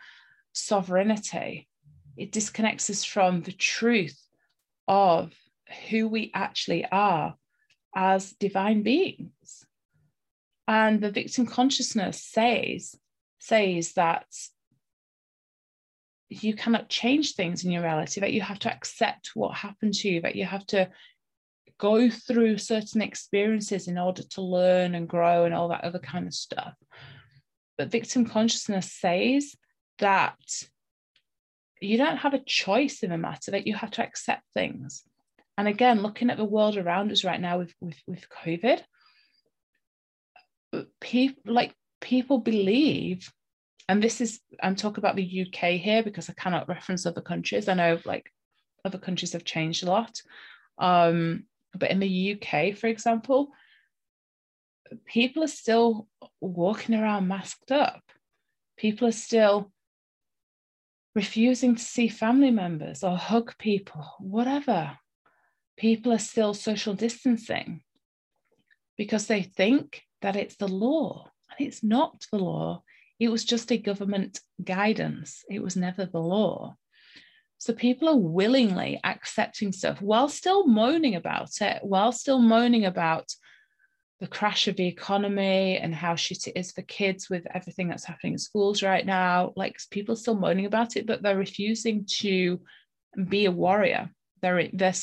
sovereignty. 0.52 1.70
It 2.18 2.34
disconnects 2.34 2.90
us 2.90 3.06
from 3.06 3.42
the 3.42 3.54
truth 3.54 4.20
of 4.90 5.32
who 5.90 6.08
we 6.08 6.32
actually 6.34 6.86
are 6.92 7.36
as 7.96 8.32
divine 8.34 8.84
beings. 8.84 9.66
And 10.68 11.02
the 11.02 11.12
victim 11.12 11.46
consciousness 11.46 12.24
says, 12.24 12.96
says 13.40 13.94
that 13.94 14.26
you 16.30 16.56
cannot 16.56 16.90
change 16.90 17.34
things 17.34 17.64
in 17.64 17.72
your 17.72 17.84
reality, 17.84 18.22
that 18.22 18.34
you 18.34 18.42
have 18.42 18.60
to 18.60 18.72
accept 18.72 19.32
what 19.36 19.56
happened 19.56 19.94
to 19.96 20.10
you, 20.10 20.22
that 20.22 20.36
you 20.36 20.46
have 20.46 20.66
to 20.68 20.90
go 21.78 22.10
through 22.10 22.58
certain 22.58 23.02
experiences 23.02 23.88
in 23.88 23.98
order 23.98 24.24
to 24.24 24.42
learn 24.42 24.96
and 24.96 25.08
grow 25.10 25.46
and 25.46 25.54
all 25.54 25.68
that 25.68 25.84
other 25.84 26.00
kind 26.00 26.28
of 26.28 26.34
stuff. 26.34 26.74
But 27.78 27.92
victim 27.92 28.26
consciousness 28.26 28.92
says 28.92 29.56
that 30.00 30.38
you 31.82 31.98
don't 31.98 32.18
have 32.18 32.34
a 32.34 32.44
choice 32.44 33.04
in 33.04 33.10
the 33.10 33.18
matter, 33.18 33.52
that 33.52 33.68
you 33.68 33.76
have 33.76 33.92
to 33.92 34.04
accept 34.04 34.44
things. 34.54 35.04
And 35.58 35.68
again, 35.68 36.02
looking 36.02 36.30
at 36.30 36.38
the 36.38 36.46
world 36.46 36.78
around 36.78 37.12
us 37.12 37.24
right 37.24 37.40
now 37.40 37.60
with, 37.60 37.74
with, 37.80 37.98
with 38.08 38.26
COVID, 38.30 38.82
people 41.00 41.54
like 41.54 41.74
people 42.02 42.40
believe, 42.40 43.32
and 43.88 44.02
this 44.02 44.20
is 44.20 44.40
I'm 44.62 44.76
talking 44.76 45.00
about 45.00 45.16
the 45.16 45.48
UK 45.48 45.72
here 45.80 46.02
because 46.02 46.30
I 46.30 46.34
cannot 46.34 46.68
reference 46.68 47.06
other 47.06 47.22
countries. 47.22 47.68
I 47.68 47.76
know 47.76 48.00
like 48.06 48.32
other 48.84 48.98
countries 48.98 49.34
have 49.34 49.46
changed 49.46 49.84
a 49.84 49.88
lot. 49.88 50.22
Um, 50.80 51.44
but 51.76 51.92
in 51.92 52.00
the 52.00 52.34
UK, 52.34 52.76
for 52.76 52.88
example, 52.88 53.50
people 55.06 55.44
are 55.44 55.48
still 55.48 56.08
walking 56.42 56.96
around 56.96 57.28
masked 57.28 57.72
up. 57.72 58.02
People 58.78 59.08
are 59.08 59.12
still 59.12 59.72
refusing 61.16 61.76
to 61.76 61.84
see 61.84 62.08
family 62.08 62.50
members 62.50 63.04
or 63.04 63.16
hug 63.16 63.56
people, 63.60 64.04
whatever 64.20 64.98
people 65.78 66.12
are 66.12 66.20
still 66.20 66.54
social 66.54 66.94
distancing 66.94 67.82
because 68.98 69.28
they 69.28 69.44
think 69.44 70.04
that 70.22 70.36
it's 70.36 70.56
the 70.56 70.68
law. 70.68 71.30
And 71.58 71.68
it's 71.68 71.84
not 71.84 72.26
the 72.32 72.40
law. 72.40 72.84
It 73.20 73.30
was 73.30 73.46
just 73.46 73.72
a 73.72 73.78
government 73.78 74.40
guidance. 74.64 75.44
It 75.50 75.62
was 75.62 75.76
never 75.76 76.06
the 76.06 76.20
law. 76.20 76.76
So 77.58 77.74
people 77.74 78.10
are 78.10 78.18
willingly 78.18 79.00
accepting 79.04 79.72
stuff 79.72 80.02
while 80.02 80.28
still 80.28 80.68
moaning 80.68 81.16
about 81.16 81.62
it, 81.62 81.80
while 81.82 82.12
still 82.12 82.40
moaning 82.40 82.86
about 82.86 83.32
the 84.20 84.28
crash 84.28 84.68
of 84.68 84.76
the 84.76 84.88
economy 84.88 85.78
and 85.78 85.94
how 85.94 86.16
shit 86.16 86.48
it 86.48 86.58
is 86.58 86.72
for 86.72 86.82
kids 86.84 87.30
with 87.30 87.46
everything 87.54 87.88
that's 87.88 88.06
happening 88.06 88.34
in 88.34 88.40
schools 88.40 88.84
right 88.84 89.06
now. 89.06 89.54
Like 89.56 89.78
people 89.92 90.14
are 90.14 90.18
still 90.18 90.36
moaning 90.36 90.66
about 90.66 90.98
it, 90.98 91.06
but 91.06 91.22
they're 91.22 91.38
refusing 91.38 92.06
to 92.20 92.62
be 93.30 93.46
a 93.46 93.52
warrior 93.52 94.10
they're, 94.44 94.70
they're, 94.74 94.94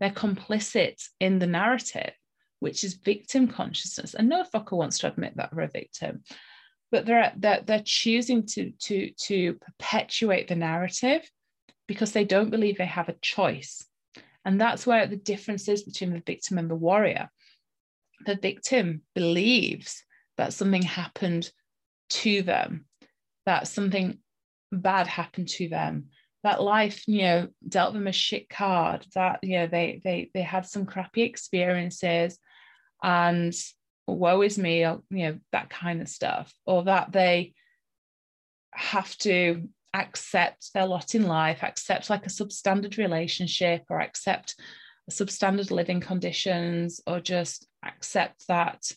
they're 0.00 0.10
complicit 0.10 1.00
in 1.20 1.38
the 1.38 1.46
narrative, 1.46 2.12
which 2.58 2.82
is 2.82 2.94
victim 2.94 3.46
consciousness. 3.46 4.14
And 4.14 4.28
no 4.28 4.42
fucker 4.42 4.76
wants 4.76 4.98
to 5.00 5.08
admit 5.08 5.36
that 5.36 5.50
they're 5.52 5.64
a 5.64 5.68
victim, 5.68 6.24
but 6.90 7.06
they're, 7.06 7.32
they're, 7.36 7.60
they're 7.64 7.82
choosing 7.84 8.46
to, 8.46 8.72
to, 8.72 9.10
to 9.26 9.54
perpetuate 9.54 10.48
the 10.48 10.56
narrative 10.56 11.22
because 11.86 12.12
they 12.12 12.24
don't 12.24 12.50
believe 12.50 12.78
they 12.78 12.86
have 12.86 13.10
a 13.10 13.16
choice. 13.20 13.86
And 14.44 14.60
that's 14.60 14.86
where 14.86 15.06
the 15.06 15.16
difference 15.16 15.68
is 15.68 15.82
between 15.82 16.14
the 16.14 16.22
victim 16.24 16.56
and 16.56 16.70
the 16.70 16.74
warrior. 16.74 17.28
The 18.24 18.36
victim 18.36 19.02
believes 19.14 20.02
that 20.38 20.54
something 20.54 20.82
happened 20.82 21.50
to 22.10 22.42
them, 22.42 22.86
that 23.44 23.68
something 23.68 24.18
bad 24.72 25.06
happened 25.06 25.48
to 25.48 25.68
them, 25.68 26.06
that 26.44 26.62
life 26.62 27.02
you 27.06 27.22
know 27.22 27.48
dealt 27.68 27.94
them 27.94 28.06
a 28.06 28.12
shit 28.12 28.48
card 28.48 29.04
that 29.14 29.40
you 29.42 29.58
know 29.58 29.66
they 29.66 30.00
they 30.04 30.30
they 30.34 30.42
had 30.42 30.66
some 30.66 30.86
crappy 30.86 31.22
experiences 31.22 32.38
and 33.02 33.54
woe 34.06 34.40
is 34.42 34.58
me 34.58 34.84
or 34.84 35.02
you 35.10 35.24
know 35.24 35.38
that 35.52 35.68
kind 35.68 36.00
of 36.00 36.08
stuff 36.08 36.52
or 36.64 36.84
that 36.84 37.12
they 37.12 37.52
have 38.72 39.16
to 39.18 39.68
accept 39.94 40.72
their 40.74 40.86
lot 40.86 41.14
in 41.14 41.26
life 41.26 41.62
accept 41.62 42.10
like 42.10 42.26
a 42.26 42.30
substandard 42.30 42.96
relationship 42.98 43.84
or 43.90 44.00
accept 44.00 44.54
substandard 45.10 45.70
living 45.70 46.00
conditions 46.00 47.00
or 47.06 47.20
just 47.20 47.66
accept 47.84 48.46
that 48.48 48.90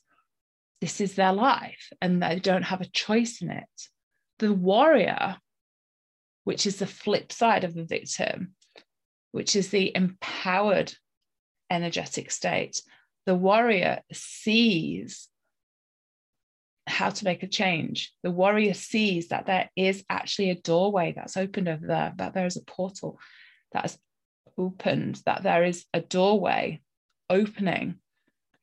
this 0.82 1.00
is 1.00 1.16
their 1.16 1.34
life 1.34 1.92
and 2.02 2.22
they 2.22 2.40
don't 2.40 2.64
have 2.64 2.82
a 2.82 2.86
choice 2.86 3.42
in 3.42 3.52
it. 3.52 3.70
The 4.40 4.54
warrior 4.54 5.38
which 6.44 6.66
is 6.66 6.78
the 6.78 6.88
flip 6.88 7.32
side 7.32 7.64
of 7.64 7.74
the 7.74 7.84
victim, 7.84 8.54
which 9.32 9.56
is 9.56 9.70
the 9.70 9.96
empowered 9.96 10.94
energetic 11.70 12.32
state. 12.32 12.82
The 13.26 13.36
warrior 13.36 14.02
sees 14.12 15.28
how 16.88 17.10
to 17.10 17.26
make 17.26 17.44
a 17.44 17.48
change. 17.48 18.12
The 18.24 18.32
warrior 18.32 18.74
sees 18.74 19.30
that 19.30 19.46
there 19.46 19.70
is 19.76 20.04
actually 20.10 20.50
a 20.50 20.56
doorway 20.56 21.14
that's 21.16 21.38
opened 21.38 21.70
over 21.70 21.86
there, 21.86 22.14
that 22.18 22.34
there 22.34 22.46
is 22.46 22.58
a 22.58 22.64
portal 22.64 23.20
that 23.72 23.84
has 23.84 23.98
opened, 24.58 25.22
that 25.26 25.44
there 25.44 25.64
is 25.64 25.86
a 25.94 26.02
doorway 26.02 26.82
opening 27.30 27.96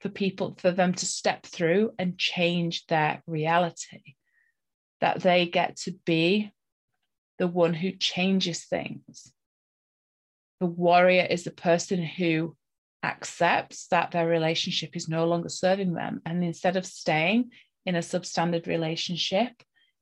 for 0.01 0.09
people, 0.09 0.57
for 0.59 0.71
them 0.71 0.93
to 0.95 1.07
step 1.07 1.45
through 1.45 1.93
and 1.99 2.19
change 2.19 2.87
their 2.87 3.23
reality, 3.27 4.14
that 5.01 5.21
they 5.21 5.47
get 5.47 5.77
to 5.77 5.93
be 6.05 6.53
the 7.38 7.46
one 7.46 7.74
who 7.74 7.92
changes 7.92 8.64
things. 8.64 9.33
The 10.61 10.66
warrior 10.66 11.27
is 11.29 11.44
the 11.44 11.51
person 11.51 12.03
who 12.03 12.57
accepts 13.03 13.87
that 13.88 14.11
their 14.11 14.27
relationship 14.27 14.96
is 14.96 15.09
no 15.09 15.27
longer 15.27 15.48
serving 15.48 15.94
them. 15.94 16.20
And 16.27 16.42
instead 16.42 16.77
of 16.77 16.85
staying 16.85 17.51
in 17.87 17.94
a 17.94 18.01
substandard 18.01 18.66
relationship, 18.66 19.53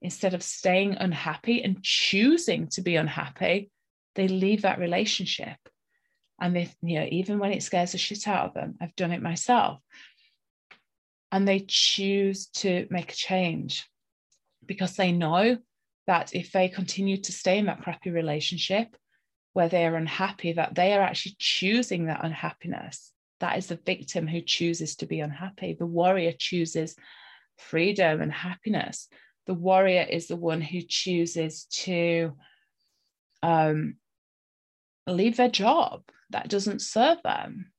instead 0.01 0.35
of 0.35 0.43
staying 0.43 0.95
unhappy 0.95 1.63
and 1.63 1.83
choosing 1.83 2.69
to 2.69 2.81
be 2.81 2.97
unhappy, 2.97 3.71
they 4.15 4.29
leave 4.29 4.63
that 4.63 4.79
relationship. 4.79 5.57
And 6.41 6.57
they, 6.57 6.71
you 6.83 7.01
know, 7.01 7.07
even 7.11 7.39
when 7.39 7.53
it 7.53 7.63
scares 7.63 7.93
the 7.93 7.99
shit 7.99 8.27
out 8.27 8.49
of 8.49 8.55
them, 8.55 8.77
I've 8.81 8.97
done 8.97 9.13
it 9.13 9.23
myself. 9.23 9.81
And 11.33 11.47
they 11.47 11.65
choose 11.67 12.47
to 12.47 12.87
make 12.91 13.13
a 13.13 13.17
change 13.17 13.87
because 14.65 14.97
they 14.97 15.13
know 15.13 15.59
that 16.07 16.35
if 16.35 16.53
they 16.53 16.69
continue 16.69 17.17
to 17.19 17.33
stay 17.33 17.59
in 17.59 17.67
that 17.67 17.83
crappy 17.83 18.11
relationship 18.11 18.97
where 19.53 19.69
they 19.69 19.87
are 19.87 19.97
unhappy, 19.97 20.53
that 20.53 20.75
they 20.75 20.93
are 20.93 21.03
actually 21.03 21.37
choosing 21.39 22.07
that 22.07 22.25
unhappiness. 22.25 23.13
That 23.41 23.59
is 23.59 23.67
the 23.67 23.81
victim 23.85 24.27
who 24.27 24.41
chooses 24.41 24.97
to 24.97 25.07
be 25.07 25.21
unhappy. 25.21 25.75
The 25.79 25.87
warrior 25.87 26.33
chooses 26.39 26.95
freedom 27.59 28.21
and 28.21 28.33
happiness. 28.33 29.09
The 29.47 29.55
warrior 29.55 30.07
is 30.09 30.27
the 30.27 30.37
one 30.37 30.61
who 30.61 30.83
chooses 30.83 31.65
to 31.85 32.33
um, 33.43 33.97
leave 35.07 35.37
their 35.37 35.51
job 35.51 36.03
that 36.31 36.49
doesn't 36.49 36.83
serve 36.83 37.23
them. 37.23 37.73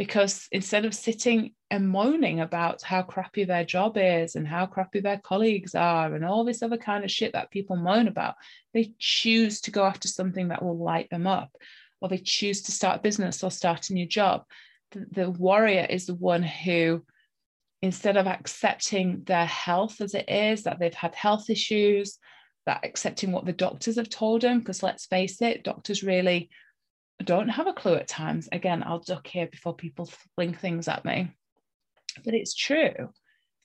Because 0.00 0.48
instead 0.50 0.86
of 0.86 0.94
sitting 0.94 1.52
and 1.70 1.86
moaning 1.86 2.40
about 2.40 2.80
how 2.80 3.02
crappy 3.02 3.44
their 3.44 3.66
job 3.66 3.98
is 3.98 4.34
and 4.34 4.48
how 4.48 4.64
crappy 4.64 5.00
their 5.00 5.18
colleagues 5.18 5.74
are 5.74 6.14
and 6.14 6.24
all 6.24 6.42
this 6.42 6.62
other 6.62 6.78
kind 6.78 7.04
of 7.04 7.10
shit 7.10 7.34
that 7.34 7.50
people 7.50 7.76
moan 7.76 8.08
about, 8.08 8.36
they 8.72 8.94
choose 8.98 9.60
to 9.60 9.70
go 9.70 9.84
after 9.84 10.08
something 10.08 10.48
that 10.48 10.62
will 10.62 10.78
light 10.78 11.10
them 11.10 11.26
up, 11.26 11.54
or 12.00 12.08
they 12.08 12.16
choose 12.16 12.62
to 12.62 12.72
start 12.72 13.00
a 13.00 13.02
business 13.02 13.44
or 13.44 13.50
start 13.50 13.90
a 13.90 13.92
new 13.92 14.06
job. 14.06 14.44
The, 14.92 15.06
the 15.12 15.30
warrior 15.30 15.86
is 15.90 16.06
the 16.06 16.14
one 16.14 16.44
who 16.44 17.04
instead 17.82 18.16
of 18.16 18.26
accepting 18.26 19.22
their 19.24 19.44
health 19.44 20.00
as 20.00 20.14
it 20.14 20.30
is, 20.30 20.62
that 20.62 20.78
they've 20.78 20.94
had 20.94 21.14
health 21.14 21.50
issues, 21.50 22.16
that 22.64 22.80
accepting 22.84 23.32
what 23.32 23.44
the 23.44 23.52
doctors 23.52 23.96
have 23.96 24.08
told 24.08 24.40
them, 24.40 24.60
because 24.60 24.82
let's 24.82 25.04
face 25.04 25.42
it, 25.42 25.62
doctors 25.62 26.02
really 26.02 26.48
don't 27.22 27.48
have 27.48 27.66
a 27.66 27.72
clue 27.72 27.94
at 27.94 28.08
times. 28.08 28.48
Again, 28.52 28.82
I'll 28.84 29.00
duck 29.00 29.26
here 29.26 29.46
before 29.46 29.74
people 29.74 30.10
fling 30.34 30.54
things 30.54 30.88
at 30.88 31.04
me. 31.04 31.32
But 32.24 32.34
it's 32.34 32.54
true. 32.54 33.10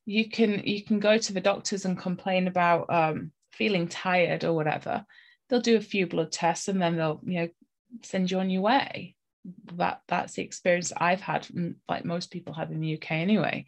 You 0.06 0.30
can 0.30 0.62
you 0.66 0.84
can 0.84 1.00
go 1.00 1.18
to 1.18 1.34
the 1.34 1.42
doctors 1.42 1.86
and 1.86 1.98
complain 1.98 2.48
about 2.48 2.94
um, 2.94 3.32
feeling 3.52 3.88
tired 3.88 4.44
or 4.44 4.54
whatever. 4.54 5.06
They'll 5.50 5.62
do 5.62 5.78
a 5.78 5.82
few 5.82 6.08
blood 6.08 6.32
tests 6.32 6.68
and 6.68 6.82
then 6.82 6.96
they'll 6.96 7.22
you 7.24 7.42
know 7.42 7.48
send 8.04 8.30
you 8.30 8.40
on 8.40 8.50
your 8.50 8.62
way. 8.62 9.16
That 9.74 10.02
that's 10.08 10.34
the 10.34 10.44
experience 10.44 10.92
I've 10.96 11.22
had, 11.22 11.48
like 11.90 12.06
most 12.06 12.32
people 12.32 12.54
have 12.54 12.72
in 12.72 12.82
the 12.82 12.96
UK 12.96 13.12
anyway 13.12 13.66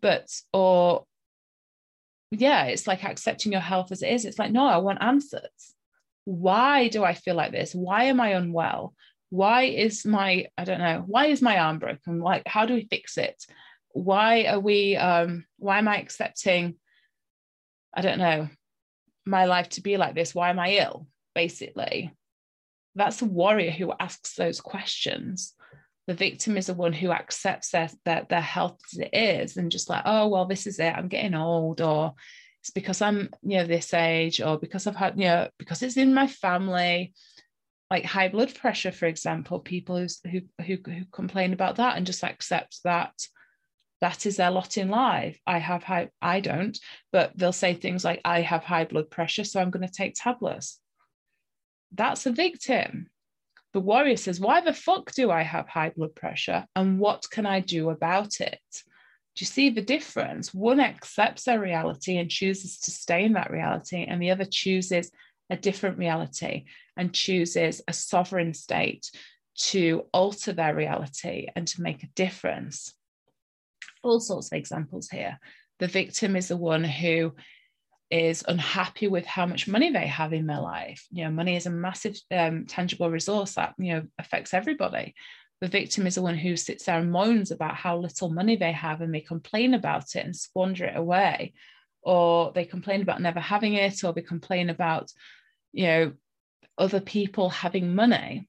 but 0.00 0.28
or 0.52 1.04
yeah 2.30 2.64
it's 2.64 2.86
like 2.86 3.04
accepting 3.04 3.52
your 3.52 3.60
health 3.60 3.92
as 3.92 4.02
it 4.02 4.10
is 4.10 4.24
it's 4.24 4.38
like 4.38 4.52
no 4.52 4.66
i 4.66 4.76
want 4.78 5.02
answers 5.02 5.74
why 6.24 6.88
do 6.88 7.02
i 7.02 7.14
feel 7.14 7.34
like 7.34 7.52
this 7.52 7.74
why 7.74 8.04
am 8.04 8.20
i 8.20 8.30
unwell 8.30 8.94
why 9.30 9.62
is 9.62 10.04
my 10.04 10.46
i 10.58 10.64
don't 10.64 10.80
know 10.80 11.02
why 11.06 11.26
is 11.26 11.40
my 11.40 11.58
arm 11.58 11.78
broken? 11.78 12.20
Like 12.20 12.42
how 12.46 12.66
do 12.66 12.74
we 12.74 12.86
fix 12.90 13.16
it? 13.16 13.42
Why 13.92 14.44
are 14.44 14.60
we 14.60 14.96
um 14.96 15.46
why 15.58 15.78
am 15.78 15.88
i 15.88 15.98
accepting 15.98 16.76
i 17.94 18.02
don't 18.02 18.18
know 18.18 18.48
my 19.24 19.46
life 19.46 19.68
to 19.70 19.80
be 19.80 19.96
like 19.96 20.14
this? 20.14 20.34
Why 20.34 20.50
am 20.50 20.58
i 20.58 20.74
ill 20.74 21.06
basically? 21.34 22.12
That's 22.94 23.22
a 23.22 23.26
warrior 23.26 23.70
who 23.70 23.92
asks 23.98 24.34
those 24.34 24.60
questions. 24.60 25.54
The 26.06 26.14
victim 26.14 26.56
is 26.56 26.66
the 26.66 26.74
one 26.74 26.92
who 26.92 27.12
accepts 27.12 27.70
their, 27.70 27.88
their, 28.04 28.26
their 28.28 28.40
health 28.40 28.80
as 28.92 28.98
it 28.98 29.10
is 29.12 29.56
and 29.56 29.70
just 29.70 29.88
like, 29.88 30.02
oh, 30.04 30.26
well, 30.26 30.46
this 30.46 30.66
is 30.66 30.80
it. 30.80 30.92
I'm 30.92 31.06
getting 31.06 31.34
old, 31.34 31.80
or 31.80 32.14
it's 32.60 32.70
because 32.70 33.00
I'm, 33.00 33.30
you 33.42 33.58
know, 33.58 33.66
this 33.66 33.94
age, 33.94 34.40
or 34.40 34.58
because 34.58 34.88
I've 34.88 34.96
had, 34.96 35.16
you 35.16 35.26
know, 35.26 35.48
because 35.56 35.82
it's 35.82 35.96
in 35.96 36.12
my 36.12 36.26
family. 36.26 37.14
Like 37.90 38.04
high 38.04 38.28
blood 38.28 38.54
pressure, 38.54 38.92
for 38.92 39.06
example, 39.06 39.58
people 39.58 39.96
who, 39.96 40.06
who, 40.64 40.76
who 40.84 41.04
complain 41.12 41.52
about 41.52 41.76
that 41.76 41.96
and 41.96 42.06
just 42.06 42.22
accept 42.22 42.80
that 42.84 43.12
that 44.00 44.26
is 44.26 44.36
their 44.36 44.50
lot 44.50 44.78
in 44.78 44.88
life. 44.88 45.38
I 45.46 45.58
have 45.58 45.82
high, 45.82 46.10
I 46.22 46.40
don't, 46.40 46.78
but 47.12 47.32
they'll 47.36 47.52
say 47.52 47.74
things 47.74 48.04
like, 48.04 48.20
I 48.24 48.40
have 48.40 48.64
high 48.64 48.84
blood 48.84 49.10
pressure, 49.10 49.44
so 49.44 49.60
I'm 49.60 49.70
going 49.70 49.86
to 49.86 49.92
take 49.92 50.14
tablets. 50.14 50.80
That's 51.92 52.26
a 52.26 52.32
victim. 52.32 53.08
The 53.72 53.80
warrior 53.80 54.16
says, 54.16 54.40
Why 54.40 54.60
the 54.60 54.72
fuck 54.72 55.12
do 55.12 55.30
I 55.30 55.42
have 55.42 55.68
high 55.68 55.90
blood 55.90 56.14
pressure? 56.14 56.66
And 56.74 56.98
what 56.98 57.26
can 57.30 57.46
I 57.46 57.60
do 57.60 57.90
about 57.90 58.40
it? 58.40 58.60
Do 58.72 59.42
you 59.42 59.46
see 59.46 59.70
the 59.70 59.82
difference? 59.82 60.52
One 60.52 60.80
accepts 60.80 61.44
their 61.44 61.60
reality 61.60 62.16
and 62.16 62.30
chooses 62.30 62.80
to 62.80 62.90
stay 62.90 63.24
in 63.24 63.34
that 63.34 63.50
reality, 63.50 64.04
and 64.04 64.20
the 64.20 64.30
other 64.30 64.44
chooses 64.44 65.10
a 65.50 65.56
different 65.56 65.98
reality 65.98 66.64
and 66.96 67.12
chooses 67.12 67.82
a 67.86 67.92
sovereign 67.92 68.54
state 68.54 69.10
to 69.56 70.04
alter 70.12 70.52
their 70.52 70.74
reality 70.74 71.48
and 71.54 71.66
to 71.68 71.82
make 71.82 72.02
a 72.02 72.10
difference. 72.14 72.94
All 74.02 74.20
sorts 74.20 74.50
of 74.50 74.56
examples 74.56 75.08
here. 75.08 75.38
The 75.80 75.88
victim 75.88 76.36
is 76.36 76.48
the 76.48 76.56
one 76.56 76.84
who 76.84 77.34
is 78.10 78.44
unhappy 78.48 79.06
with 79.06 79.24
how 79.24 79.46
much 79.46 79.68
money 79.68 79.90
they 79.90 80.06
have 80.06 80.32
in 80.32 80.46
their 80.46 80.60
life. 80.60 81.06
You 81.10 81.24
know, 81.24 81.30
money 81.30 81.56
is 81.56 81.66
a 81.66 81.70
massive 81.70 82.18
um, 82.30 82.66
tangible 82.66 83.10
resource 83.10 83.54
that 83.54 83.74
you 83.78 83.94
know 83.94 84.02
affects 84.18 84.52
everybody. 84.52 85.14
The 85.60 85.68
victim 85.68 86.06
is 86.06 86.14
the 86.14 86.22
one 86.22 86.36
who 86.36 86.56
sits 86.56 86.84
there 86.84 86.98
and 86.98 87.12
moans 87.12 87.50
about 87.50 87.76
how 87.76 87.98
little 87.98 88.30
money 88.30 88.56
they 88.56 88.72
have 88.72 89.02
and 89.02 89.14
they 89.14 89.20
complain 89.20 89.74
about 89.74 90.16
it 90.16 90.24
and 90.24 90.34
squander 90.34 90.86
it 90.86 90.96
away, 90.96 91.52
or 92.02 92.52
they 92.52 92.64
complain 92.64 93.02
about 93.02 93.20
never 93.20 93.40
having 93.40 93.74
it, 93.74 94.02
or 94.02 94.12
they 94.12 94.22
complain 94.22 94.70
about, 94.70 95.12
you 95.72 95.86
know, 95.86 96.12
other 96.78 97.00
people 97.00 97.50
having 97.50 97.94
money. 97.94 98.48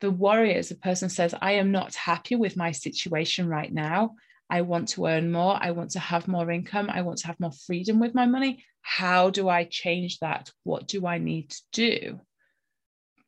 The 0.00 0.10
warrior 0.10 0.56
is 0.56 0.70
a 0.70 0.76
person 0.76 1.08
says, 1.08 1.34
I 1.40 1.52
am 1.52 1.72
not 1.72 1.94
happy 1.94 2.36
with 2.36 2.56
my 2.56 2.72
situation 2.72 3.48
right 3.48 3.72
now. 3.72 4.16
I 4.50 4.62
want 4.62 4.88
to 4.90 5.06
earn 5.06 5.32
more. 5.32 5.58
I 5.60 5.70
want 5.72 5.90
to 5.92 5.98
have 5.98 6.28
more 6.28 6.50
income. 6.50 6.90
I 6.90 7.02
want 7.02 7.18
to 7.18 7.26
have 7.28 7.40
more 7.40 7.52
freedom 7.66 7.98
with 7.98 8.14
my 8.14 8.26
money. 8.26 8.64
How 8.82 9.30
do 9.30 9.48
I 9.48 9.64
change 9.64 10.18
that? 10.20 10.50
What 10.64 10.86
do 10.86 11.06
I 11.06 11.18
need 11.18 11.50
to 11.50 11.62
do? 11.72 12.20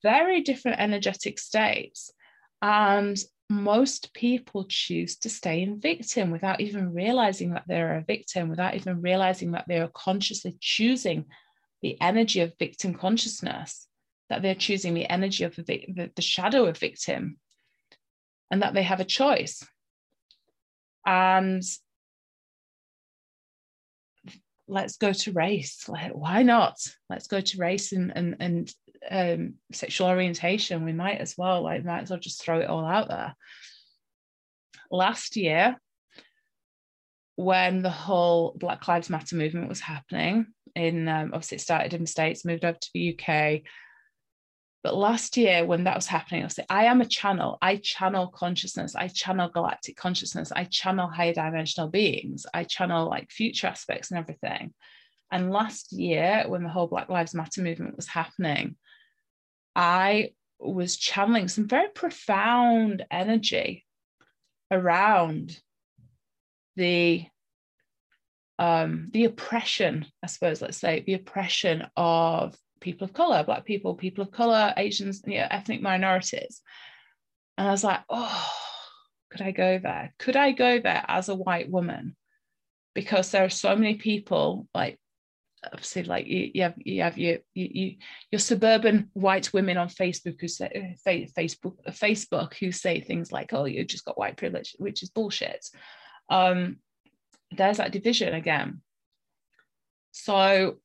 Very 0.03 0.43
different 0.43 0.81
energetic 0.81 1.39
states. 1.39 2.13
And 2.63 3.19
most 3.51 4.13
people 4.13 4.67
choose 4.69 5.17
to 5.19 5.31
stay 5.31 5.63
in 5.63 5.81
victim 5.81 6.31
without 6.31 6.61
even 6.61 6.93
realizing 6.93 7.55
that 7.55 7.65
they're 7.67 7.97
a 7.97 8.05
victim, 8.05 8.51
without 8.51 8.75
even 8.75 9.01
realizing 9.01 9.53
that 9.53 9.65
they 9.67 9.79
are 9.79 9.91
consciously 9.95 10.57
choosing 10.61 11.25
the 11.83 12.01
energy 12.01 12.41
of 12.41 12.59
victim 12.59 12.95
consciousness, 12.95 13.87
that 14.29 14.43
they're 14.43 14.55
choosing 14.55 14.95
the 14.95 15.11
energy 15.11 15.45
of 15.45 15.57
the, 15.57 15.63
the, 15.63 16.11
the 16.15 16.23
shadow 16.23 16.67
of 16.67 16.79
victim, 16.79 17.39
and 18.51 18.63
that 18.63 18.75
they 18.75 18.83
have 18.83 19.01
a 19.01 19.05
choice. 19.05 19.67
And 21.07 21.63
let's 24.69 24.97
go 24.97 25.13
to 25.13 25.33
race. 25.33 25.89
Why 26.13 26.43
not? 26.43 26.79
Let's 27.09 27.27
go 27.27 27.41
to 27.41 27.59
race 27.59 27.93
and 27.93 28.13
and, 28.15 28.37
and 28.41 28.75
um, 29.11 29.55
sexual 29.73 30.09
orientation. 30.09 30.85
We 30.85 30.93
might 30.93 31.21
as 31.21 31.35
well 31.37 31.63
like 31.63 31.85
might 31.85 32.03
as 32.03 32.11
well 32.11 32.19
just 32.19 32.43
throw 32.43 32.61
it 32.61 32.69
all 32.69 32.85
out 32.85 33.09
there. 33.09 33.35
Last 34.91 35.37
year 35.37 35.77
when 37.37 37.83
the 37.83 37.91
whole 37.91 38.57
black 38.59 38.89
lives 38.89 39.09
matter 39.09 39.37
movement 39.37 39.69
was 39.69 39.81
happening 39.81 40.47
in 40.79 41.09
um, 41.09 41.31
obviously 41.33 41.57
it 41.57 41.61
started 41.61 41.95
in 41.95 42.03
the 42.03 42.07
states 42.07 42.45
moved 42.45 42.65
over 42.65 42.79
to 42.79 42.91
the 42.95 43.19
uk 43.19 43.63
but 44.85 44.97
last 44.97 45.37
year, 45.37 45.67
when 45.67 45.85
that 45.85 45.97
was 45.97 46.07
happening, 46.07 46.45
I 46.45 46.49
said, 46.49 46.67
I 46.71 46.85
am 46.85 47.01
a 47.01 47.07
channel. 47.07 47.59
I 47.61 47.77
channel 47.77 48.29
consciousness. 48.29 48.95
I 48.95 49.09
channel 49.09 49.49
galactic 49.49 49.97
consciousness. 49.97 50.53
I 50.53 50.65
channel 50.65 51.09
higher 51.09 51.35
dimensional 51.35 51.89
beings. 51.89 52.47
I 52.55 52.65
channel 52.65 53.09
like 53.09 53.31
future 53.31 53.67
aspects 53.67 54.11
and 54.11 54.19
everything. 54.19 54.73
And 55.33 55.51
last 55.51 55.93
year, 55.93 56.45
when 56.47 56.63
the 56.63 56.69
whole 56.69 56.87
Black 56.87 57.09
Lives 57.09 57.35
Matter 57.35 57.61
movement 57.61 57.97
was 57.97 58.07
happening, 58.07 58.77
I 59.75 60.31
was 60.61 60.97
channeling 60.97 61.49
some 61.49 61.67
very 61.67 61.89
profound 61.89 63.05
energy 63.11 63.85
around 64.71 65.59
the 66.77 67.27
um, 68.59 69.09
the 69.13 69.25
oppression, 69.25 70.07
I 70.23 70.27
suppose, 70.27 70.61
let's 70.61 70.79
say, 70.79 71.05
the 71.07 71.15
oppression 71.15 71.87
of 71.97 72.57
people 72.81 73.05
of 73.05 73.13
color, 73.13 73.45
black 73.45 73.65
people, 73.65 73.95
people 73.95 74.23
of 74.23 74.31
color, 74.31 74.73
Asians, 74.77 75.23
you 75.27 75.39
know, 75.39 75.47
ethnic 75.51 75.81
minorities. 75.81 76.61
And 77.57 77.69
I 77.69 77.71
was 77.71 77.85
like, 77.85 78.01
oh, 78.09 78.51
could 79.31 79.43
I 79.43 79.51
go 79.51 79.79
there? 79.79 80.15
Could 80.19 80.37
I 80.37 80.53
go 80.53 80.81
there 80.81 81.05
as 81.07 81.29
a 81.29 81.35
white 81.35 81.71
woman? 81.71 82.17
Because 82.95 83.31
there 83.31 83.45
are 83.45 83.51
so 83.51 83.77
many 83.77 83.95
people 83.95 84.67
like 84.75 84.99
obviously 85.73 86.05
like 86.05 86.27
you, 86.27 86.51
you 86.55 86.63
have 86.63 86.75
you 86.77 87.03
have 87.03 87.19
your 87.19 87.39
you, 87.55 87.69
you, 87.71 87.97
your 88.31 88.39
suburban 88.39 89.11
white 89.13 89.53
women 89.53 89.77
on 89.77 89.89
Facebook 89.89 90.41
who 90.41 90.49
say 90.49 90.97
Facebook 91.37 91.75
Facebook 91.89 92.55
who 92.55 92.71
say 92.71 93.01
things 93.01 93.33
like 93.33 93.53
oh 93.53 93.65
you 93.65 93.85
just 93.85 94.05
got 94.05 94.19
white 94.19 94.37
privilege 94.37 94.77
which 94.79 95.03
is 95.03 95.11
bullshit 95.11 95.67
um 96.31 96.77
there's 97.51 97.79
that 97.79 97.93
division 97.93 98.35
again 98.35 98.81
so 100.11 100.79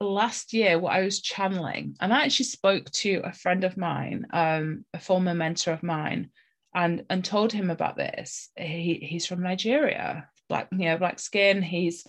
last 0.00 0.52
year 0.52 0.78
what 0.78 0.92
I 0.92 1.02
was 1.02 1.20
channeling 1.20 1.96
and 2.00 2.12
I 2.12 2.24
actually 2.24 2.46
spoke 2.46 2.90
to 2.90 3.22
a 3.24 3.32
friend 3.32 3.62
of 3.62 3.76
mine 3.76 4.26
um 4.32 4.84
a 4.92 4.98
former 4.98 5.34
mentor 5.34 5.72
of 5.72 5.82
mine 5.82 6.30
and 6.74 7.04
and 7.08 7.24
told 7.24 7.52
him 7.52 7.70
about 7.70 7.96
this 7.96 8.50
he 8.56 8.94
he's 8.94 9.26
from 9.26 9.42
Nigeria 9.42 10.28
black 10.48 10.68
you 10.72 10.86
know 10.86 10.98
black 10.98 11.20
skin 11.20 11.62
he's 11.62 12.04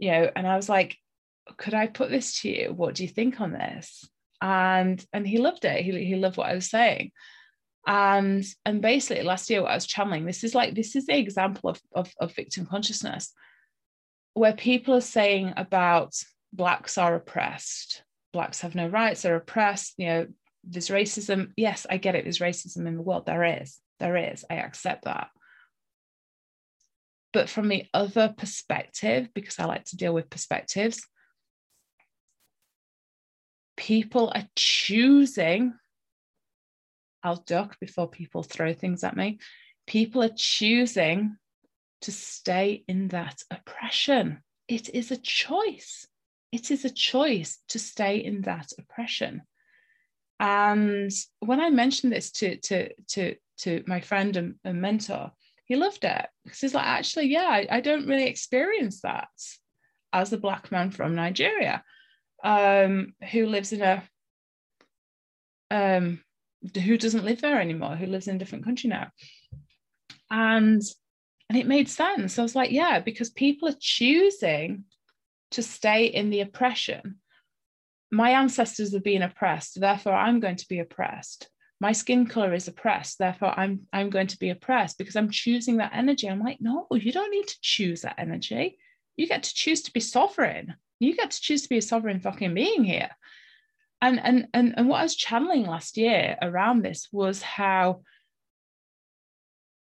you 0.00 0.10
know, 0.10 0.30
and 0.34 0.46
I 0.46 0.56
was 0.56 0.68
like, 0.68 0.96
could 1.58 1.74
I 1.74 1.86
put 1.86 2.10
this 2.10 2.40
to 2.40 2.48
you? 2.48 2.72
What 2.74 2.94
do 2.94 3.02
you 3.04 3.08
think 3.08 3.40
on 3.40 3.52
this? 3.52 4.08
And 4.40 5.04
and 5.12 5.28
he 5.28 5.38
loved 5.38 5.64
it. 5.66 5.84
He, 5.84 6.04
he 6.04 6.16
loved 6.16 6.38
what 6.38 6.48
I 6.48 6.54
was 6.54 6.70
saying. 6.70 7.12
And 7.86 8.44
and 8.64 8.82
basically 8.82 9.22
last 9.24 9.48
year 9.50 9.62
what 9.62 9.70
I 9.70 9.74
was 9.74 9.86
channeling, 9.86 10.26
this 10.26 10.44
is 10.44 10.54
like 10.54 10.74
this 10.74 10.94
is 10.96 11.06
the 11.06 11.18
example 11.18 11.70
of, 11.70 11.80
of, 11.94 12.12
of 12.20 12.34
victim 12.34 12.66
consciousness, 12.66 13.32
where 14.34 14.52
people 14.52 14.94
are 14.94 15.00
saying 15.00 15.54
about 15.56 16.14
blacks 16.52 16.98
are 16.98 17.14
oppressed, 17.14 18.02
blacks 18.32 18.60
have 18.60 18.74
no 18.74 18.86
rights, 18.86 19.22
they're 19.22 19.36
oppressed, 19.36 19.94
you 19.96 20.06
know, 20.06 20.26
there's 20.64 20.88
racism. 20.88 21.52
Yes, 21.56 21.86
I 21.88 21.96
get 21.96 22.14
it, 22.14 22.24
there's 22.24 22.38
racism 22.38 22.86
in 22.86 22.96
the 22.96 23.02
world. 23.02 23.26
There 23.26 23.62
is, 23.62 23.78
there 23.98 24.16
is. 24.16 24.44
I 24.50 24.56
accept 24.56 25.04
that. 25.04 25.28
But 27.32 27.48
from 27.48 27.68
the 27.68 27.86
other 27.94 28.34
perspective, 28.36 29.28
because 29.34 29.58
I 29.58 29.64
like 29.64 29.84
to 29.86 29.96
deal 29.96 30.12
with 30.12 30.28
perspectives, 30.28 31.06
people 33.76 34.32
are 34.34 34.46
choosing, 34.56 35.74
I'll 37.22 37.44
duck 37.46 37.78
before 37.80 38.08
people 38.08 38.42
throw 38.42 38.72
things 38.72 39.04
at 39.04 39.16
me. 39.16 39.38
People 39.86 40.22
are 40.22 40.34
choosing 40.34 41.36
to 42.02 42.12
stay 42.12 42.84
in 42.88 43.08
that 43.08 43.42
oppression. 43.50 44.42
It 44.68 44.94
is 44.94 45.10
a 45.10 45.16
choice. 45.16 46.06
It 46.52 46.70
is 46.70 46.84
a 46.84 46.90
choice 46.90 47.58
to 47.68 47.78
stay 47.78 48.18
in 48.18 48.42
that 48.42 48.72
oppression. 48.78 49.42
And 50.38 51.12
when 51.40 51.60
I 51.60 51.70
mentioned 51.70 52.12
this 52.12 52.30
to, 52.32 52.56
to, 52.56 52.88
to, 53.08 53.36
to 53.58 53.84
my 53.86 54.00
friend 54.00 54.36
and, 54.36 54.54
and 54.64 54.80
mentor, 54.80 55.32
he 55.66 55.76
loved 55.76 56.04
it 56.04 56.26
because 56.44 56.60
he's 56.60 56.74
like, 56.74 56.86
actually, 56.86 57.26
yeah, 57.26 57.46
I, 57.46 57.66
I 57.70 57.80
don't 57.80 58.08
really 58.08 58.26
experience 58.26 59.02
that 59.02 59.28
as 60.12 60.32
a 60.32 60.38
black 60.38 60.72
man 60.72 60.90
from 60.90 61.14
Nigeria 61.14 61.84
um, 62.42 63.14
who 63.30 63.46
lives 63.46 63.72
in 63.72 63.82
a 63.82 64.02
um, 65.70 66.20
who 66.74 66.98
doesn't 66.98 67.24
live 67.24 67.40
there 67.40 67.60
anymore, 67.60 67.96
who 67.96 68.06
lives 68.06 68.28
in 68.28 68.36
a 68.36 68.38
different 68.38 68.64
country 68.64 68.88
now. 68.90 69.10
And 70.30 70.82
and 71.48 71.58
it 71.58 71.66
made 71.66 71.88
sense. 71.88 72.38
I 72.38 72.42
was 72.42 72.54
like, 72.54 72.70
yeah, 72.70 73.00
because 73.00 73.30
people 73.30 73.68
are 73.68 73.76
choosing 73.80 74.84
to 75.52 75.62
stay 75.62 76.06
in 76.06 76.30
the 76.30 76.42
oppression. 76.42 77.16
My 78.12 78.30
ancestors 78.30 78.92
have 78.92 79.02
been 79.02 79.22
oppressed, 79.22 79.80
therefore 79.80 80.14
I'm 80.14 80.38
going 80.38 80.56
to 80.56 80.68
be 80.68 80.78
oppressed 80.78 81.48
my 81.80 81.92
skin 81.92 82.26
color 82.26 82.52
is 82.52 82.68
oppressed 82.68 83.18
therefore 83.18 83.58
i'm 83.58 83.80
i'm 83.92 84.10
going 84.10 84.26
to 84.26 84.38
be 84.38 84.50
oppressed 84.50 84.98
because 84.98 85.16
i'm 85.16 85.30
choosing 85.30 85.78
that 85.78 85.92
energy 85.94 86.28
i'm 86.28 86.40
like 86.40 86.58
no 86.60 86.86
you 86.92 87.10
don't 87.10 87.30
need 87.30 87.46
to 87.46 87.58
choose 87.62 88.02
that 88.02 88.14
energy 88.18 88.78
you 89.16 89.26
get 89.26 89.42
to 89.42 89.54
choose 89.54 89.82
to 89.82 89.92
be 89.92 90.00
sovereign 90.00 90.74
you 91.00 91.16
get 91.16 91.30
to 91.30 91.40
choose 91.40 91.62
to 91.62 91.68
be 91.68 91.78
a 91.78 91.82
sovereign 91.82 92.20
fucking 92.20 92.54
being 92.54 92.84
here 92.84 93.10
and 94.02 94.20
and 94.22 94.48
and, 94.54 94.74
and 94.76 94.88
what 94.88 95.00
i 95.00 95.02
was 95.02 95.16
channeling 95.16 95.64
last 95.64 95.96
year 95.96 96.36
around 96.42 96.82
this 96.82 97.08
was 97.12 97.42
how 97.42 98.02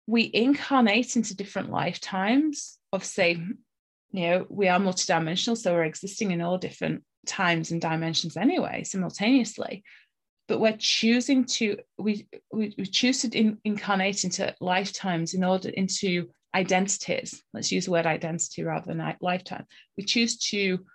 we 0.08 0.30
incarnate 0.34 1.16
into 1.16 1.36
different 1.36 1.70
lifetimes 1.70 2.78
of 2.92 3.04
say 3.04 3.32
you 4.12 4.22
know 4.28 4.46
we 4.50 4.68
are 4.68 4.80
multidimensional 4.80 5.58
so 5.58 5.74
we're 5.74 5.84
existing 5.84 6.32
in 6.32 6.42
all 6.42 6.58
different 6.58 7.04
times 7.26 7.72
and 7.72 7.82
dimensions 7.82 8.38
anyway 8.38 8.84
simultaneously. 8.84 9.84
But 10.48 10.60
we're 10.60 10.78
choosing 10.78 11.46
to 11.46 11.78
we 11.98 12.28
we, 12.52 12.76
we 12.78 12.86
choose 12.86 13.22
to 13.22 13.30
in, 13.30 13.58
incarnate 13.64 14.24
into 14.24 14.54
lifetimes 14.60 15.34
in 15.34 15.44
order 15.44 15.70
into 15.70 16.30
identities. 16.54 17.42
Let's 17.54 17.72
use 17.72 17.86
the 17.86 17.92
word 17.92 18.06
identity 18.06 18.64
rather 18.64 18.88
than 18.94 19.16
lifetime. 19.22 19.66
We 19.98 20.04
choose 20.04 20.38
to 20.50 20.86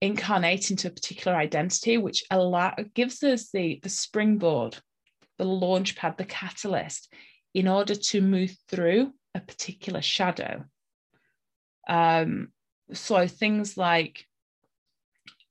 incarnate 0.00 0.70
into 0.70 0.88
a 0.88 0.90
particular 0.92 1.36
identity 1.36 1.96
which 1.96 2.24
allow 2.30 2.74
gives 2.94 3.22
us 3.22 3.50
the 3.50 3.80
the 3.82 3.88
springboard 3.88 4.76
the 5.38 5.44
launch 5.44 5.96
pad 5.96 6.16
the 6.18 6.24
catalyst 6.24 7.12
in 7.54 7.66
order 7.66 7.94
to 7.94 8.20
move 8.20 8.54
through 8.68 9.12
a 9.34 9.40
particular 9.40 10.02
shadow 10.02 10.64
um 11.88 12.48
so 12.92 13.26
things 13.26 13.76
like 13.76 14.26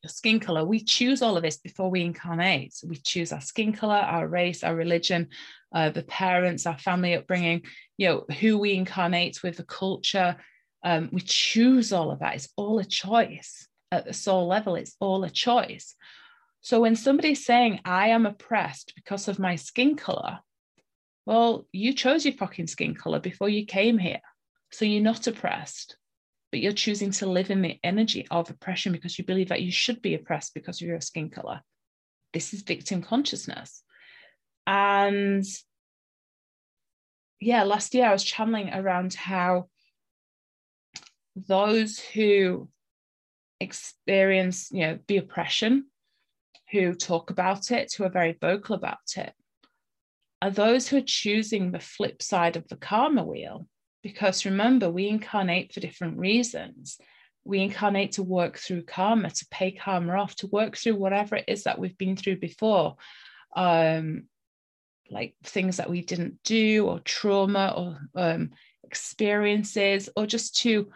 your 0.05 0.10
skin 0.10 0.39
color. 0.39 0.63
We 0.63 0.81
choose 0.81 1.23
all 1.23 1.36
of 1.36 1.41
this 1.41 1.58
before 1.58 1.89
we 1.89 2.03
incarnate. 2.03 2.75
we 2.88 2.95
choose 2.95 3.34
our 3.34 3.41
skin 3.41 3.73
color, 3.73 3.95
our 3.95 4.27
race, 4.27 4.63
our 4.63 4.75
religion, 4.75 5.29
uh, 5.73 5.89
the 5.89 6.03
parents, 6.03 6.67
our 6.67 6.77
family 6.77 7.15
upbringing, 7.15 7.63
you 7.97 8.08
know, 8.08 8.25
who 8.39 8.60
we 8.60 8.75
incarnate 8.75 9.41
with, 9.41 9.58
the 9.58 9.63
culture. 9.63 10.36
Um, 10.84 11.10
we 11.12 11.21
choose 11.21 11.91
all 11.91 12.12
of 12.12 12.19
that. 12.19 12.36
It's 12.36 12.49
all 12.55 12.77
a 12.77 12.86
choice 12.86 13.67
at 13.91 14.06
the 14.06 14.13
soul 14.13 14.48
level. 14.48 14.76
It's 14.76 14.95
all 15.00 15.24
a 15.24 15.30
choice. 15.30 15.95
So 16.62 16.82
when 16.82 16.95
somebody's 16.95 17.45
saying, 17.45 17.82
I 17.86 18.10
am 18.10 18.26
oppressed 18.26 18.93
because 18.95 19.28
of 19.28 19.39
my 19.39 19.56
skin 19.56 19.95
color, 19.95 20.39
well, 21.26 21.67
you 21.71 21.93
chose 21.93 22.26
your 22.26 22.36
fucking 22.36 22.67
skin 22.67 22.95
color 22.95 23.19
before 23.19 23.50
you 23.50 23.65
came 23.65 23.98
here. 23.98 24.21
So 24.71 24.86
you're 24.86 25.02
not 25.02 25.28
oppressed 25.28 25.98
but 26.56 26.62
you're 26.62 26.71
choosing 26.71 27.12
to 27.12 27.26
live 27.26 27.52
in 27.52 27.62
the 27.62 27.78
energy 27.84 28.26
of 28.32 28.50
oppression 28.50 28.93
because 28.93 29.17
you 29.17 29.26
believe 29.26 29.50
that 29.50 29.62
you 29.62 29.74
should 29.74 30.02
be 30.02 30.13
oppressed 30.15 30.54
because 30.54 30.82
of 30.82 30.88
your 30.88 31.02
skin 31.02 31.30
color. 31.30 31.60
This 32.32 32.54
is 32.54 32.62
victim 32.62 33.02
consciousness. 33.02 33.84
And 34.65 35.43
yeah, 37.41 37.63
last 37.63 37.93
year 37.93 38.06
I 38.06 38.13
was 38.13 38.24
channeling 38.24 38.69
around 38.74 39.15
how 39.15 39.67
those 41.36 42.00
who 42.00 42.69
experience, 43.59 44.69
you 44.71 44.81
know, 44.81 44.99
the 45.07 45.17
oppression, 45.17 45.85
who 46.71 46.93
talk 46.93 47.29
about 47.29 47.71
it, 47.71 47.93
who 47.93 48.03
are 48.03 48.09
very 48.09 48.35
vocal 48.39 48.75
about 48.75 49.17
it, 49.17 49.33
are 50.41 50.51
those 50.51 50.87
who 50.87 50.97
are 50.97 51.05
choosing 51.05 51.71
the 51.71 51.79
flip 51.79 52.21
side 52.21 52.55
of 52.55 52.67
the 52.67 52.75
karma 52.75 53.23
wheel 53.23 53.67
because 54.05 54.45
remember, 54.45 54.87
we 54.87 55.07
incarnate 55.07 55.73
for 55.73 55.79
different 55.79 56.19
reasons. 56.19 56.99
We 57.43 57.61
incarnate 57.61 58.11
to 58.13 58.23
work 58.23 58.59
through 58.59 58.83
karma, 58.83 59.31
to 59.31 59.47
pay 59.49 59.71
karma 59.71 60.13
off, 60.13 60.35
to 60.35 60.47
work 60.47 60.77
through 60.77 60.97
whatever 60.97 61.37
it 61.37 61.45
is 61.47 61.63
that 61.63 61.79
we've 61.79 61.97
been 61.97 62.15
through 62.15 62.37
before. 62.37 62.97
Um, 63.55 64.25
like 65.09 65.33
things 65.43 65.77
that 65.77 65.89
we 65.89 66.03
didn't 66.03 66.37
do, 66.43 66.85
or 66.85 66.99
trauma, 66.99 67.73
or 67.75 68.21
um, 68.21 68.51
experiences, 68.83 70.08
or 70.15 70.27
just 70.27 70.58
to 70.58 70.91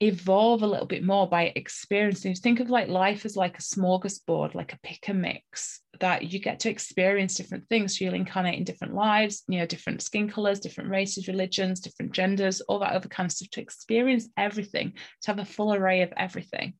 evolve 0.00 0.62
a 0.62 0.66
little 0.66 0.86
bit 0.86 1.04
more 1.04 1.28
by 1.28 1.52
experiencing. 1.54 2.34
Think 2.34 2.60
of 2.60 2.70
like 2.70 2.88
life 2.88 3.26
as 3.26 3.36
like 3.36 3.58
a 3.58 3.62
smorgasbord, 3.62 4.54
like 4.54 4.72
a 4.72 4.78
pick 4.82 5.08
and 5.08 5.20
mix 5.20 5.80
that 6.00 6.32
you 6.32 6.38
get 6.38 6.60
to 6.60 6.70
experience 6.70 7.34
different 7.34 7.68
things. 7.68 7.98
So 7.98 8.04
you'll 8.04 8.14
incarnate 8.14 8.58
in 8.58 8.64
different 8.64 8.94
lives, 8.94 9.42
you 9.46 9.58
know, 9.58 9.66
different 9.66 10.00
skin 10.02 10.30
colors, 10.30 10.58
different 10.58 10.90
races, 10.90 11.28
religions, 11.28 11.80
different 11.80 12.12
genders, 12.12 12.62
all 12.62 12.78
that 12.78 12.94
other 12.94 13.08
kind 13.08 13.26
of 13.26 13.32
stuff 13.32 13.50
to 13.50 13.60
experience 13.60 14.28
everything, 14.38 14.94
to 15.22 15.30
have 15.30 15.38
a 15.38 15.44
full 15.44 15.74
array 15.74 16.00
of 16.00 16.12
everything. 16.16 16.74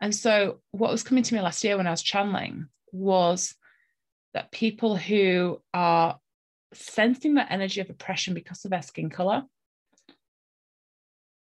And 0.00 0.14
so 0.14 0.60
what 0.70 0.92
was 0.92 1.02
coming 1.02 1.24
to 1.24 1.34
me 1.34 1.40
last 1.40 1.64
year 1.64 1.76
when 1.76 1.88
I 1.88 1.90
was 1.90 2.02
channeling 2.02 2.66
was 2.92 3.56
that 4.34 4.52
people 4.52 4.96
who 4.96 5.60
are 5.74 6.18
sensing 6.72 7.34
that 7.34 7.50
energy 7.50 7.80
of 7.80 7.90
oppression 7.90 8.34
because 8.34 8.64
of 8.64 8.70
their 8.70 8.82
skin 8.82 9.10
color 9.10 9.42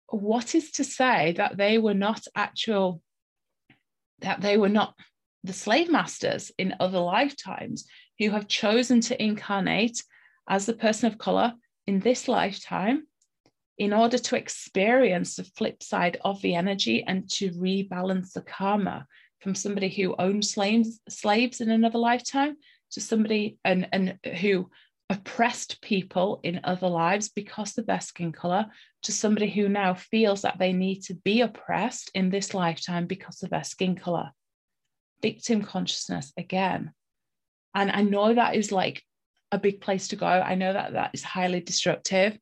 what 0.08 0.54
is 0.54 0.70
to 0.72 0.84
say 0.84 1.32
that 1.36 1.56
they 1.56 1.78
were 1.78 1.94
not 1.94 2.26
actual, 2.36 3.00
that 4.20 4.40
they 4.40 4.56
were 4.56 4.68
not 4.68 4.94
the 5.42 5.52
slave 5.52 5.90
masters 5.90 6.50
in 6.58 6.74
other 6.80 6.98
lifetimes 6.98 7.86
who 8.18 8.30
have 8.30 8.48
chosen 8.48 9.00
to 9.02 9.22
incarnate 9.22 10.02
as 10.48 10.66
the 10.66 10.72
person 10.72 11.10
of 11.10 11.18
color 11.18 11.52
in 11.86 12.00
this 12.00 12.28
lifetime 12.28 13.06
in 13.76 13.92
order 13.92 14.18
to 14.18 14.36
experience 14.36 15.36
the 15.36 15.44
flip 15.44 15.82
side 15.82 16.18
of 16.24 16.40
the 16.42 16.54
energy 16.54 17.02
and 17.06 17.28
to 17.28 17.50
rebalance 17.50 18.32
the 18.32 18.42
karma 18.42 19.06
from 19.40 19.54
somebody 19.54 19.88
who 19.88 20.14
owned 20.18 20.44
slaves 20.44 21.00
slaves 21.08 21.60
in 21.60 21.70
another 21.70 21.98
lifetime 21.98 22.56
to 22.90 23.00
somebody 23.00 23.58
and, 23.64 23.88
and 23.92 24.18
who 24.40 24.70
oppressed 25.10 25.82
people 25.82 26.40
in 26.42 26.60
other 26.64 26.88
lives 26.88 27.28
because 27.28 27.76
of 27.76 27.86
their 27.86 28.00
skin 28.00 28.32
color 28.32 28.66
to 29.02 29.12
somebody 29.12 29.50
who 29.50 29.68
now 29.68 29.94
feels 29.94 30.42
that 30.42 30.58
they 30.58 30.72
need 30.72 31.00
to 31.02 31.14
be 31.14 31.42
oppressed 31.42 32.10
in 32.14 32.30
this 32.30 32.54
lifetime 32.54 33.06
because 33.06 33.42
of 33.42 33.50
their 33.50 33.64
skin 33.64 33.94
color 33.94 34.30
victim 35.20 35.62
consciousness 35.62 36.32
again 36.38 36.90
and 37.74 37.90
i 37.90 38.02
know 38.02 38.34
that 38.34 38.56
is 38.56 38.72
like 38.72 39.02
a 39.52 39.58
big 39.58 39.80
place 39.80 40.08
to 40.08 40.16
go 40.16 40.26
i 40.26 40.54
know 40.54 40.72
that 40.72 40.94
that 40.94 41.10
is 41.12 41.22
highly 41.22 41.60
destructive 41.60 42.38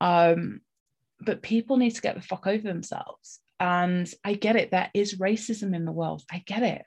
um, 0.00 0.60
but 1.20 1.42
people 1.42 1.76
need 1.76 1.92
to 1.92 2.00
get 2.00 2.14
the 2.14 2.22
fuck 2.22 2.46
over 2.46 2.62
themselves. 2.62 3.40
And 3.58 4.10
I 4.24 4.34
get 4.34 4.56
it. 4.56 4.70
There 4.70 4.90
is 4.92 5.16
racism 5.16 5.74
in 5.74 5.84
the 5.84 5.92
world. 5.92 6.22
I 6.30 6.42
get 6.44 6.62
it. 6.62 6.82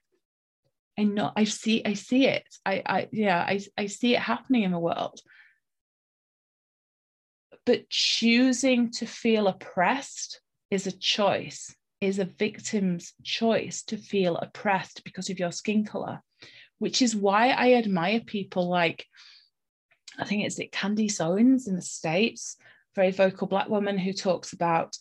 I 0.99 1.03
know. 1.03 1.31
I 1.35 1.45
see. 1.45 1.81
I 1.85 1.93
see 1.93 2.27
it. 2.27 2.43
I. 2.65 2.83
I. 2.85 3.07
Yeah. 3.11 3.39
I. 3.39 3.61
I 3.77 3.85
see 3.85 4.15
it 4.15 4.19
happening 4.19 4.63
in 4.63 4.71
the 4.71 4.79
world. 4.79 5.21
But 7.65 7.89
choosing 7.89 8.91
to 8.93 9.05
feel 9.05 9.47
oppressed 9.47 10.41
is 10.69 10.87
a 10.87 10.91
choice. 10.91 11.73
Is 12.01 12.19
a 12.19 12.25
victim's 12.25 13.13
choice 13.23 13.83
to 13.83 13.97
feel 13.97 14.37
oppressed 14.37 15.03
because 15.03 15.29
of 15.29 15.39
your 15.39 15.51
skin 15.51 15.85
color, 15.85 16.21
which 16.79 17.01
is 17.01 17.15
why 17.15 17.49
I 17.49 17.73
admire 17.73 18.19
people 18.19 18.69
like. 18.69 19.05
I 20.17 20.25
think 20.25 20.43
it's 20.43 20.59
it 20.59 20.73
Candace 20.73 21.21
Owens 21.21 21.67
in 21.67 21.75
the 21.75 21.81
States 21.81 22.57
very 22.95 23.11
vocal 23.11 23.47
black 23.47 23.69
woman 23.69 23.97
who 23.97 24.13
talks 24.13 24.53
about 24.53 24.97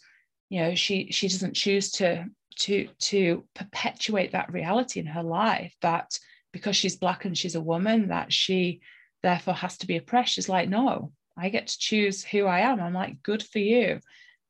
you 0.48 0.60
know 0.60 0.74
she 0.74 1.10
she 1.10 1.28
doesn't 1.28 1.54
choose 1.54 1.90
to 1.90 2.24
to 2.56 2.88
to 2.98 3.44
perpetuate 3.54 4.32
that 4.32 4.52
reality 4.52 5.00
in 5.00 5.06
her 5.06 5.22
life 5.22 5.74
that 5.82 6.18
because 6.52 6.76
she's 6.76 6.96
black 6.96 7.24
and 7.24 7.36
she's 7.36 7.54
a 7.54 7.60
woman 7.60 8.08
that 8.08 8.32
she 8.32 8.80
therefore 9.22 9.54
has 9.54 9.76
to 9.78 9.86
be 9.86 9.96
oppressed. 9.96 10.34
She's 10.34 10.48
like 10.48 10.68
no 10.68 11.12
i 11.36 11.50
get 11.50 11.68
to 11.68 11.78
choose 11.78 12.24
who 12.24 12.46
i 12.46 12.60
am. 12.60 12.80
I'm 12.80 12.94
like 12.94 13.22
good 13.22 13.42
for 13.42 13.58
you. 13.58 14.00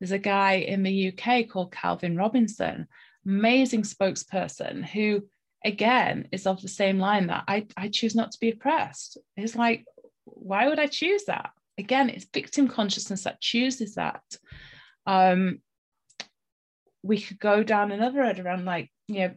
There's 0.00 0.12
a 0.12 0.18
guy 0.18 0.54
in 0.54 0.82
the 0.82 1.08
uk 1.08 1.48
called 1.48 1.72
calvin 1.72 2.16
robinson 2.16 2.86
amazing 3.26 3.82
spokesperson 3.82 4.84
who 4.84 5.28
again 5.64 6.28
is 6.32 6.46
of 6.46 6.62
the 6.62 6.68
same 6.68 6.98
line 6.98 7.26
that 7.26 7.44
i 7.48 7.66
i 7.76 7.88
choose 7.88 8.14
not 8.14 8.32
to 8.32 8.40
be 8.40 8.50
oppressed. 8.50 9.18
It's 9.36 9.56
like 9.56 9.84
why 10.24 10.68
would 10.68 10.78
i 10.78 10.86
choose 10.86 11.24
that? 11.24 11.50
Again, 11.78 12.10
it's 12.10 12.26
victim 12.34 12.66
consciousness 12.66 13.22
that 13.24 13.40
chooses 13.40 13.94
that. 13.94 14.22
Um, 15.06 15.60
we 17.02 17.20
could 17.20 17.38
go 17.38 17.62
down 17.62 17.92
another 17.92 18.20
road 18.20 18.38
around 18.38 18.64
like, 18.64 18.90
you 19.06 19.20
know, 19.20 19.34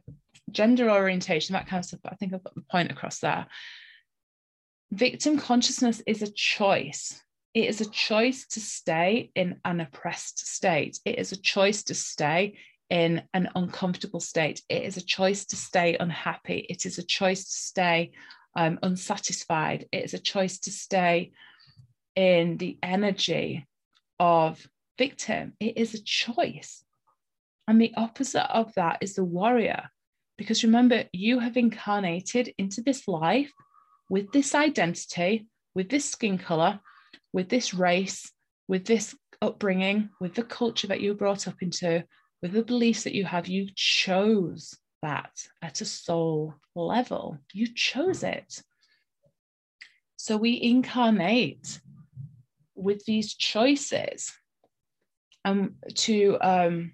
gender 0.51 0.89
orientation, 0.89 1.53
that 1.53 1.68
kind 1.68 1.80
of 1.80 1.86
stuff. 1.86 1.99
But 2.03 2.14
I 2.14 2.16
think 2.16 2.34
I've 2.34 2.43
got 2.43 2.55
the 2.55 2.64
point 2.70 2.91
across 2.91 3.20
there. 3.20 3.47
Victim 4.91 5.38
consciousness 5.38 6.01
is 6.05 6.22
a 6.22 6.32
choice. 6.32 7.22
It 7.53 7.68
is 7.68 7.82
a 7.82 7.89
choice 7.89 8.47
to 8.47 8.59
stay 8.59 9.32
in 9.36 9.59
an 9.66 9.82
oppressed 9.82 10.47
state. 10.47 10.99
It 11.05 11.20
is 11.20 11.32
a 11.32 11.41
choice 11.41 11.84
to 11.84 11.93
stay 11.93 12.57
in 12.89 13.24
an 13.34 13.49
uncomfortable 13.55 14.20
state. 14.20 14.62
It 14.68 14.84
is 14.84 14.97
a 14.97 15.05
choice 15.05 15.45
to 15.45 15.55
stay 15.55 15.95
unhappy. 15.97 16.66
It 16.70 16.86
is 16.86 16.97
a 16.97 17.03
choice 17.03 17.45
to 17.45 17.51
stay 17.51 18.12
um, 18.55 18.80
unsatisfied. 18.84 19.86
It 19.91 20.03
is 20.03 20.14
a 20.14 20.20
choice 20.20 20.59
to 20.59 20.72
stay 20.72 21.32
in 22.16 22.57
the 22.57 22.78
energy 22.84 23.66
of 24.20 24.66
victim. 24.97 25.53
It 25.59 25.78
is 25.78 25.93
a 25.93 26.03
choice. 26.03 26.84
And 27.72 27.80
the 27.80 27.93
opposite 27.95 28.53
of 28.53 28.74
that 28.74 28.97
is 28.99 29.15
the 29.15 29.24
warrior. 29.24 29.89
Because 30.38 30.61
remember, 30.61 31.05
you 31.13 31.39
have 31.39 31.55
incarnated 31.55 32.53
into 32.57 32.82
this 32.82 33.07
life 33.07 33.49
with 34.09 34.30
this 34.34 34.53
identity, 34.53 35.47
with 35.74 35.88
this 35.88 36.03
skin 36.03 36.38
color, 36.38 36.82
with 37.32 37.47
this 37.47 37.74
race, 37.74 38.30
with 38.67 38.84
this 38.84 39.15
upbringing, 39.41 40.09
with 40.19 40.36
the 40.36 40.43
culture 40.43 40.88
that 40.88 40.99
you 40.99 41.11
were 41.11 41.17
brought 41.17 41.47
up 41.47 41.61
into, 41.61 42.03
with 42.41 42.51
the 42.51 42.61
beliefs 42.61 43.05
that 43.05 43.15
you 43.15 43.24
have. 43.24 43.47
You 43.47 43.69
chose 43.74 44.76
that 45.01 45.32
at 45.61 45.80
a 45.80 45.86
soul 45.86 46.55
level. 46.76 47.38
You 47.53 47.74
chose 47.74 48.22
it. 48.22 48.61
So 50.17 50.36
we 50.36 50.61
incarnate 50.61 51.80
with 52.76 53.05
these 53.05 53.34
choices 53.34 54.34
and 55.45 55.76
to 55.95 56.38
um, 56.41 56.91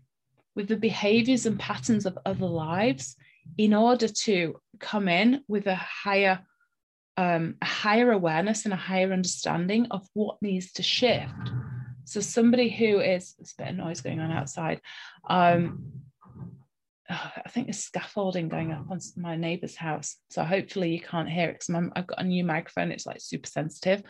with 0.57 0.67
the 0.67 0.75
behaviors 0.75 1.45
and 1.45 1.59
patterns 1.59 2.07
of 2.07 2.17
other 2.25 2.47
lives 2.47 3.15
in 3.59 3.75
order 3.75 4.07
to 4.07 4.59
come 4.79 5.07
in 5.07 5.43
with 5.47 5.67
a 5.67 5.75
higher 5.75 6.39
um, 7.15 7.55
a 7.61 7.65
higher 7.65 8.11
awareness 8.11 8.65
and 8.65 8.73
a 8.73 8.77
higher 8.77 9.13
understanding 9.13 9.87
of 9.91 10.07
what 10.13 10.41
needs 10.41 10.71
to 10.73 10.83
shift 10.83 11.51
so 12.05 12.19
somebody 12.19 12.69
who 12.69 12.99
is 12.99 13.35
there's 13.35 13.53
a 13.57 13.61
bit 13.61 13.69
of 13.69 13.77
noise 13.77 14.01
going 14.01 14.19
on 14.19 14.31
outside 14.31 14.81
um, 15.29 15.91
I 17.09 17.49
think 17.49 17.67
there's 17.67 17.83
scaffolding 17.83 18.49
going 18.49 18.71
up 18.71 18.89
on 18.89 18.99
my 19.15 19.37
neighbour's 19.37 19.77
house. 19.77 20.17
So 20.29 20.43
hopefully 20.43 20.91
you 20.91 20.99
can't 20.99 21.29
hear 21.29 21.49
it 21.49 21.59
because 21.59 21.91
I've 21.95 22.05
got 22.05 22.19
a 22.19 22.25
new 22.25 22.43
microphone. 22.43 22.91
It's 22.91 23.05
like 23.05 23.21
super 23.21 23.47
sensitive 23.47 24.03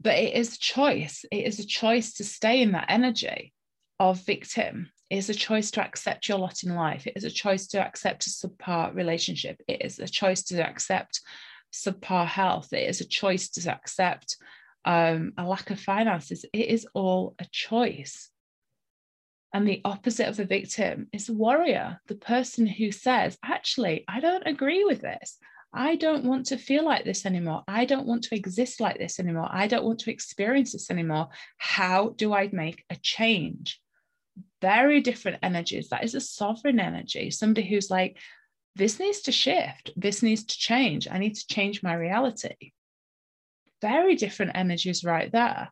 but 0.00 0.18
it 0.18 0.34
is 0.34 0.56
a 0.56 0.58
choice. 0.58 1.24
It 1.30 1.44
is 1.46 1.60
a 1.60 1.66
choice 1.66 2.14
to 2.14 2.24
stay 2.24 2.60
in 2.60 2.72
that 2.72 2.86
energy 2.88 3.52
of 3.98 4.24
victim. 4.24 4.90
Is 5.10 5.28
a 5.28 5.34
choice 5.34 5.70
to 5.72 5.82
accept 5.82 6.26
your 6.26 6.38
lot 6.38 6.62
in 6.62 6.74
life. 6.74 7.06
It 7.06 7.12
is 7.16 7.24
a 7.24 7.30
choice 7.30 7.66
to 7.68 7.86
accept 7.86 8.26
a 8.26 8.30
subpar 8.30 8.94
relationship. 8.94 9.60
It 9.68 9.82
is 9.84 9.98
a 9.98 10.06
choice 10.06 10.42
to 10.44 10.66
accept 10.66 11.20
subpar 11.70 12.26
health. 12.26 12.72
It 12.72 12.88
is 12.88 13.02
a 13.02 13.06
choice 13.06 13.50
to 13.50 13.70
accept 13.70 14.38
um, 14.86 15.34
a 15.36 15.44
lack 15.44 15.68
of 15.68 15.78
finances. 15.78 16.46
It 16.54 16.68
is 16.68 16.86
all 16.94 17.34
a 17.38 17.46
choice. 17.52 18.30
And 19.52 19.68
the 19.68 19.82
opposite 19.84 20.28
of 20.28 20.36
the 20.36 20.46
victim 20.46 21.08
is 21.12 21.26
the 21.26 21.34
warrior, 21.34 22.00
the 22.06 22.14
person 22.14 22.66
who 22.66 22.90
says, 22.90 23.36
actually, 23.44 24.04
I 24.08 24.20
don't 24.20 24.46
agree 24.46 24.84
with 24.84 25.02
this. 25.02 25.36
I 25.74 25.96
don't 25.96 26.24
want 26.24 26.46
to 26.46 26.56
feel 26.56 26.86
like 26.86 27.04
this 27.04 27.26
anymore. 27.26 27.64
I 27.68 27.84
don't 27.84 28.06
want 28.06 28.24
to 28.24 28.34
exist 28.34 28.80
like 28.80 28.96
this 28.96 29.20
anymore. 29.20 29.48
I 29.50 29.66
don't 29.66 29.84
want 29.84 30.00
to 30.00 30.10
experience 30.10 30.72
this 30.72 30.90
anymore. 30.90 31.28
How 31.58 32.14
do 32.16 32.32
I 32.32 32.48
make 32.50 32.82
a 32.88 32.96
change? 32.96 33.81
Very 34.60 35.00
different 35.00 35.38
energies. 35.42 35.88
That 35.88 36.04
is 36.04 36.14
a 36.14 36.20
sovereign 36.20 36.80
energy, 36.80 37.30
somebody 37.30 37.66
who's 37.68 37.90
like, 37.90 38.18
this 38.74 38.98
needs 38.98 39.22
to 39.22 39.32
shift. 39.32 39.90
This 39.96 40.22
needs 40.22 40.44
to 40.44 40.58
change. 40.58 41.08
I 41.10 41.18
need 41.18 41.34
to 41.34 41.46
change 41.46 41.82
my 41.82 41.94
reality. 41.94 42.72
Very 43.80 44.16
different 44.16 44.52
energies 44.54 45.04
right 45.04 45.30
there. 45.30 45.70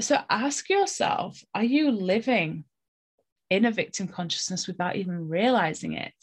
So 0.00 0.18
ask 0.28 0.68
yourself 0.68 1.42
are 1.54 1.64
you 1.64 1.90
living 1.90 2.64
in 3.50 3.64
a 3.64 3.70
victim 3.70 4.08
consciousness 4.08 4.66
without 4.66 4.96
even 4.96 5.28
realizing 5.28 5.94
it? 5.94 6.14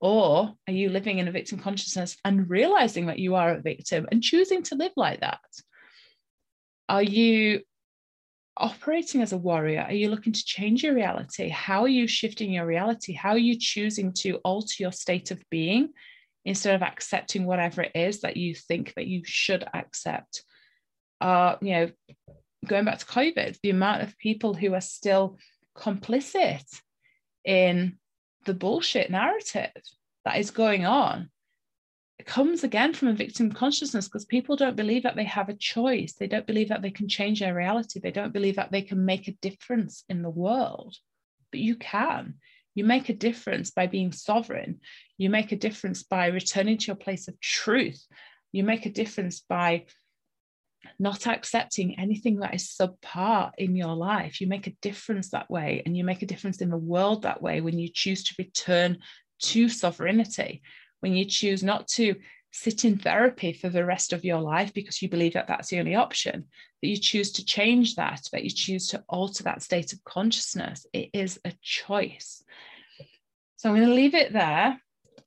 Or 0.00 0.54
are 0.66 0.72
you 0.72 0.88
living 0.88 1.18
in 1.18 1.28
a 1.28 1.32
victim 1.32 1.58
consciousness 1.58 2.16
and 2.24 2.48
realizing 2.48 3.06
that 3.06 3.18
you 3.18 3.34
are 3.34 3.54
a 3.54 3.60
victim 3.60 4.08
and 4.10 4.22
choosing 4.22 4.62
to 4.64 4.74
live 4.74 4.92
like 4.96 5.20
that? 5.20 5.40
Are 6.88 7.02
you 7.02 7.62
operating 8.60 9.22
as 9.22 9.32
a 9.32 9.38
warrior? 9.38 9.82
Are 9.82 9.92
you 9.92 10.10
looking 10.10 10.32
to 10.32 10.44
change 10.44 10.82
your 10.82 10.94
reality? 10.94 11.48
How 11.48 11.82
are 11.82 11.88
you 11.88 12.06
shifting 12.06 12.52
your 12.52 12.66
reality? 12.66 13.12
How 13.12 13.30
are 13.30 13.38
you 13.38 13.58
choosing 13.58 14.12
to 14.14 14.36
alter 14.44 14.74
your 14.78 14.92
state 14.92 15.30
of 15.30 15.42
being 15.50 15.90
instead 16.44 16.74
of 16.74 16.82
accepting 16.82 17.44
whatever 17.44 17.82
it 17.82 17.92
is 17.94 18.20
that 18.20 18.36
you 18.36 18.54
think 18.54 18.94
that 18.94 19.06
you 19.06 19.22
should 19.24 19.64
accept? 19.74 20.42
Uh, 21.20 21.56
you 21.60 21.72
know, 21.72 21.90
going 22.66 22.84
back 22.84 22.98
to 22.98 23.06
COVID, 23.06 23.58
the 23.62 23.70
amount 23.70 24.02
of 24.02 24.18
people 24.18 24.54
who 24.54 24.74
are 24.74 24.80
still 24.80 25.38
complicit 25.76 26.64
in 27.44 27.98
the 28.44 28.54
bullshit 28.54 29.10
narrative 29.10 29.70
that 30.24 30.38
is 30.38 30.50
going 30.50 30.86
on 30.86 31.30
comes 32.26 32.64
again 32.64 32.92
from 32.92 33.08
a 33.08 33.14
victim 33.14 33.52
consciousness 33.52 34.08
because 34.08 34.24
people 34.24 34.56
don't 34.56 34.76
believe 34.76 35.04
that 35.04 35.16
they 35.16 35.24
have 35.24 35.48
a 35.48 35.54
choice. 35.54 36.14
They 36.14 36.26
don't 36.26 36.46
believe 36.46 36.68
that 36.68 36.82
they 36.82 36.90
can 36.90 37.08
change 37.08 37.40
their 37.40 37.54
reality. 37.54 38.00
They 38.00 38.10
don't 38.10 38.32
believe 38.32 38.56
that 38.56 38.72
they 38.72 38.82
can 38.82 39.04
make 39.04 39.28
a 39.28 39.36
difference 39.40 40.04
in 40.08 40.22
the 40.22 40.30
world. 40.30 40.96
But 41.50 41.60
you 41.60 41.76
can. 41.76 42.34
You 42.74 42.84
make 42.84 43.08
a 43.08 43.14
difference 43.14 43.70
by 43.70 43.86
being 43.86 44.12
sovereign. 44.12 44.80
You 45.18 45.30
make 45.30 45.52
a 45.52 45.56
difference 45.56 46.02
by 46.02 46.28
returning 46.28 46.78
to 46.78 46.86
your 46.86 46.96
place 46.96 47.28
of 47.28 47.38
truth. 47.40 48.04
You 48.52 48.64
make 48.64 48.86
a 48.86 48.90
difference 48.90 49.40
by 49.40 49.86
not 50.98 51.26
accepting 51.26 51.98
anything 51.98 52.40
that 52.40 52.54
is 52.54 52.74
subpar 52.80 53.52
in 53.58 53.76
your 53.76 53.94
life. 53.94 54.40
You 54.40 54.46
make 54.46 54.66
a 54.66 54.76
difference 54.82 55.30
that 55.30 55.50
way, 55.50 55.82
and 55.84 55.96
you 55.96 56.04
make 56.04 56.22
a 56.22 56.26
difference 56.26 56.60
in 56.60 56.70
the 56.70 56.76
world 56.76 57.22
that 57.22 57.42
way 57.42 57.60
when 57.60 57.78
you 57.78 57.88
choose 57.92 58.24
to 58.24 58.34
return 58.38 58.98
to 59.40 59.68
sovereignty, 59.68 60.62
when 61.00 61.14
you 61.14 61.24
choose 61.24 61.62
not 61.62 61.88
to 61.88 62.14
sit 62.52 62.84
in 62.84 62.98
therapy 62.98 63.52
for 63.52 63.68
the 63.68 63.84
rest 63.84 64.12
of 64.12 64.24
your 64.24 64.40
life 64.40 64.74
because 64.74 65.00
you 65.00 65.08
believe 65.08 65.34
that 65.34 65.46
that's 65.46 65.68
the 65.68 65.78
only 65.78 65.94
option, 65.94 66.46
that 66.82 66.88
you 66.88 66.96
choose 66.96 67.32
to 67.32 67.44
change 67.44 67.94
that, 67.96 68.22
that 68.32 68.44
you 68.44 68.50
choose 68.50 68.88
to 68.88 69.04
alter 69.08 69.44
that 69.44 69.62
state 69.62 69.92
of 69.92 70.02
consciousness. 70.04 70.86
It 70.92 71.10
is 71.12 71.38
a 71.44 71.52
choice. 71.62 72.42
So 73.56 73.68
I'm 73.68 73.76
going 73.76 73.88
to 73.88 73.94
leave 73.94 74.14
it 74.14 74.32
there. 74.32 74.80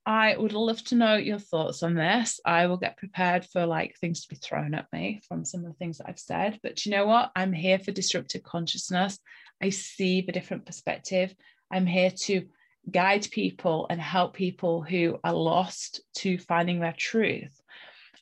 I 0.06 0.36
would 0.36 0.52
love 0.52 0.84
to 0.84 0.96
know 0.96 1.16
your 1.16 1.38
thoughts 1.38 1.82
on 1.82 1.94
this. 1.94 2.38
I 2.44 2.66
will 2.66 2.76
get 2.76 2.98
prepared 2.98 3.46
for 3.46 3.64
like 3.64 3.96
things 3.96 4.20
to 4.22 4.28
be 4.28 4.36
thrown 4.36 4.74
at 4.74 4.92
me 4.92 5.22
from 5.26 5.46
some 5.46 5.64
of 5.64 5.72
the 5.72 5.78
things 5.78 5.98
that 5.98 6.08
I've 6.08 6.18
said. 6.18 6.60
But 6.62 6.84
you 6.84 6.92
know 6.92 7.06
what? 7.06 7.30
I'm 7.34 7.54
here 7.54 7.78
for 7.78 7.90
disruptive 7.90 8.42
consciousness. 8.42 9.18
I 9.62 9.70
see 9.70 10.20
the 10.20 10.32
different 10.32 10.66
perspective. 10.66 11.34
I'm 11.72 11.86
here 11.86 12.10
to 12.10 12.46
guide 12.90 13.28
people 13.30 13.86
and 13.90 14.00
help 14.00 14.34
people 14.34 14.82
who 14.82 15.18
are 15.24 15.32
lost 15.32 16.02
to 16.16 16.38
finding 16.38 16.80
their 16.80 16.94
truth. 16.96 17.60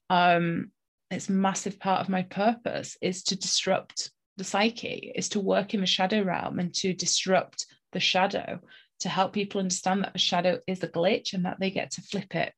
Um, 0.09 0.71
it's 1.11 1.29
a 1.29 1.33
massive 1.33 1.79
part 1.79 2.01
of 2.01 2.09
my 2.09 2.23
purpose 2.23 2.97
is 3.03 3.23
to 3.25 3.37
disrupt 3.37 4.11
the 4.37 4.45
psyche, 4.45 5.13
is 5.15 5.29
to 5.31 5.41
work 5.41 5.75
in 5.75 5.81
the 5.81 5.87
shadow 5.87 6.23
realm 6.23 6.59
and 6.59 6.73
to 6.75 6.95
disrupt 6.95 7.67
the 7.93 8.01
shadow, 8.01 8.61
to 9.01 9.09
help 9.09 9.33
people 9.33 9.61
understand 9.61 10.05
that 10.05 10.13
the 10.13 10.19
shadow 10.19 10.59
is 10.67 10.83
a 10.83 10.89
glitch 10.89 11.35
and 11.35 11.45
that 11.45 11.59
they 11.61 11.71
get 11.71 11.91
to 11.93 12.03
flip 12.03 12.35
it 12.35 12.55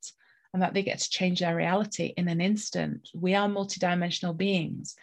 and 0.52 0.62
that 0.62 0.72
they 0.72 0.82
get 0.82 1.00
to 1.00 1.10
change 1.10 1.40
their 1.40 1.56
reality 1.56 2.14
in 2.16 2.28
an 2.28 2.40
instant. 2.40 3.08
We 3.12 3.34
are 3.34 3.48
multidimensional 3.48 4.36
beings. 4.36 4.94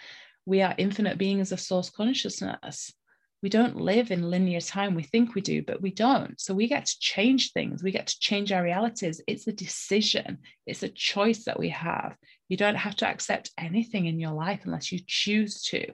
We 0.45 0.61
are 0.61 0.75
infinite 0.77 1.17
beings 1.17 1.51
of 1.51 1.59
source 1.59 1.89
consciousness 1.89 2.93
we 3.41 3.49
don't 3.49 3.75
live 3.75 4.11
in 4.11 4.29
linear 4.29 4.61
time. 4.61 4.93
We 4.93 5.03
think 5.03 5.33
we 5.33 5.41
do, 5.41 5.63
but 5.63 5.81
we 5.81 5.91
don't. 5.91 6.39
So 6.39 6.53
we 6.53 6.67
get 6.67 6.85
to 6.85 6.99
change 6.99 7.51
things. 7.51 7.81
We 7.81 7.91
get 7.91 8.07
to 8.07 8.19
change 8.19 8.51
our 8.51 8.63
realities. 8.63 9.21
It's 9.27 9.47
a 9.47 9.51
decision, 9.51 10.39
it's 10.67 10.83
a 10.83 10.89
choice 10.89 11.45
that 11.45 11.59
we 11.59 11.69
have. 11.69 12.15
You 12.49 12.57
don't 12.57 12.75
have 12.75 12.95
to 12.97 13.07
accept 13.07 13.51
anything 13.57 14.05
in 14.07 14.19
your 14.19 14.33
life 14.33 14.61
unless 14.65 14.91
you 14.91 14.99
choose 15.07 15.63
to. 15.63 15.85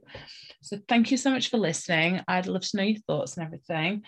So 0.61 0.79
thank 0.89 1.11
you 1.11 1.17
so 1.17 1.29
much 1.29 1.49
for 1.49 1.57
listening. 1.57 2.21
I'd 2.27 2.47
love 2.47 2.63
to 2.63 2.77
know 2.77 2.83
your 2.83 2.99
thoughts 3.01 3.37
and 3.37 3.45
everything. 3.45 4.03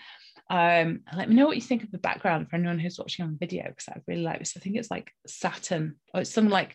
Um, 0.50 1.00
let 1.16 1.28
me 1.28 1.36
know 1.36 1.46
what 1.46 1.56
you 1.56 1.62
think 1.62 1.84
of 1.84 1.92
the 1.92 1.98
background 1.98 2.50
for 2.50 2.56
anyone 2.56 2.80
who's 2.80 2.98
watching 2.98 3.24
on 3.24 3.38
video 3.38 3.68
because 3.68 3.88
I 3.88 4.00
really 4.08 4.22
like 4.22 4.40
this. 4.40 4.54
I 4.56 4.60
think 4.60 4.76
it's 4.76 4.90
like 4.90 5.12
Saturn 5.26 5.94
or 6.12 6.22
it's 6.22 6.30
some 6.30 6.48
like 6.48 6.74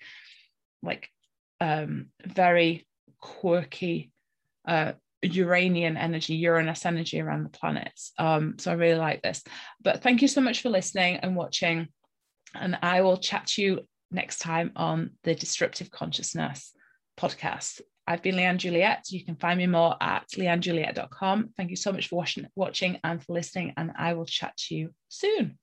like 0.81 1.09
um 1.59 2.07
very 2.25 2.87
quirky 3.19 4.11
uh 4.67 4.93
Uranian 5.21 5.97
energy, 5.97 6.35
Uranus 6.35 6.85
energy 6.85 7.19
around 7.19 7.43
the 7.43 7.57
planets. 7.57 8.11
Um, 8.17 8.55
so 8.59 8.71
I 8.71 8.75
really 8.75 8.99
like 8.99 9.21
this. 9.21 9.43
But 9.81 10.03
thank 10.03 10.21
you 10.21 10.27
so 10.27 10.41
much 10.41 10.61
for 10.61 10.69
listening 10.69 11.17
and 11.17 11.35
watching. 11.35 11.87
And 12.53 12.77
I 12.81 13.01
will 13.01 13.17
chat 13.17 13.47
to 13.47 13.61
you 13.61 13.79
next 14.11 14.39
time 14.39 14.71
on 14.75 15.11
the 15.23 15.35
Disruptive 15.35 15.91
Consciousness 15.91 16.71
podcast. 17.17 17.81
I've 18.07 18.21
been 18.21 18.35
Leanne 18.35 18.57
Juliet. 18.57 19.05
You 19.09 19.25
can 19.25 19.35
find 19.35 19.57
me 19.57 19.67
more 19.67 19.95
at 19.99 20.27
leannejuliet.com. 20.35 21.49
Thank 21.57 21.71
you 21.71 21.75
so 21.75 21.91
much 21.91 22.07
for 22.07 22.17
watching, 22.17 22.47
watching 22.55 22.99
and 23.03 23.23
for 23.23 23.33
listening, 23.33 23.73
and 23.77 23.91
I 23.97 24.13
will 24.13 24.25
chat 24.25 24.55
to 24.57 24.75
you 24.75 24.93
soon. 25.09 25.57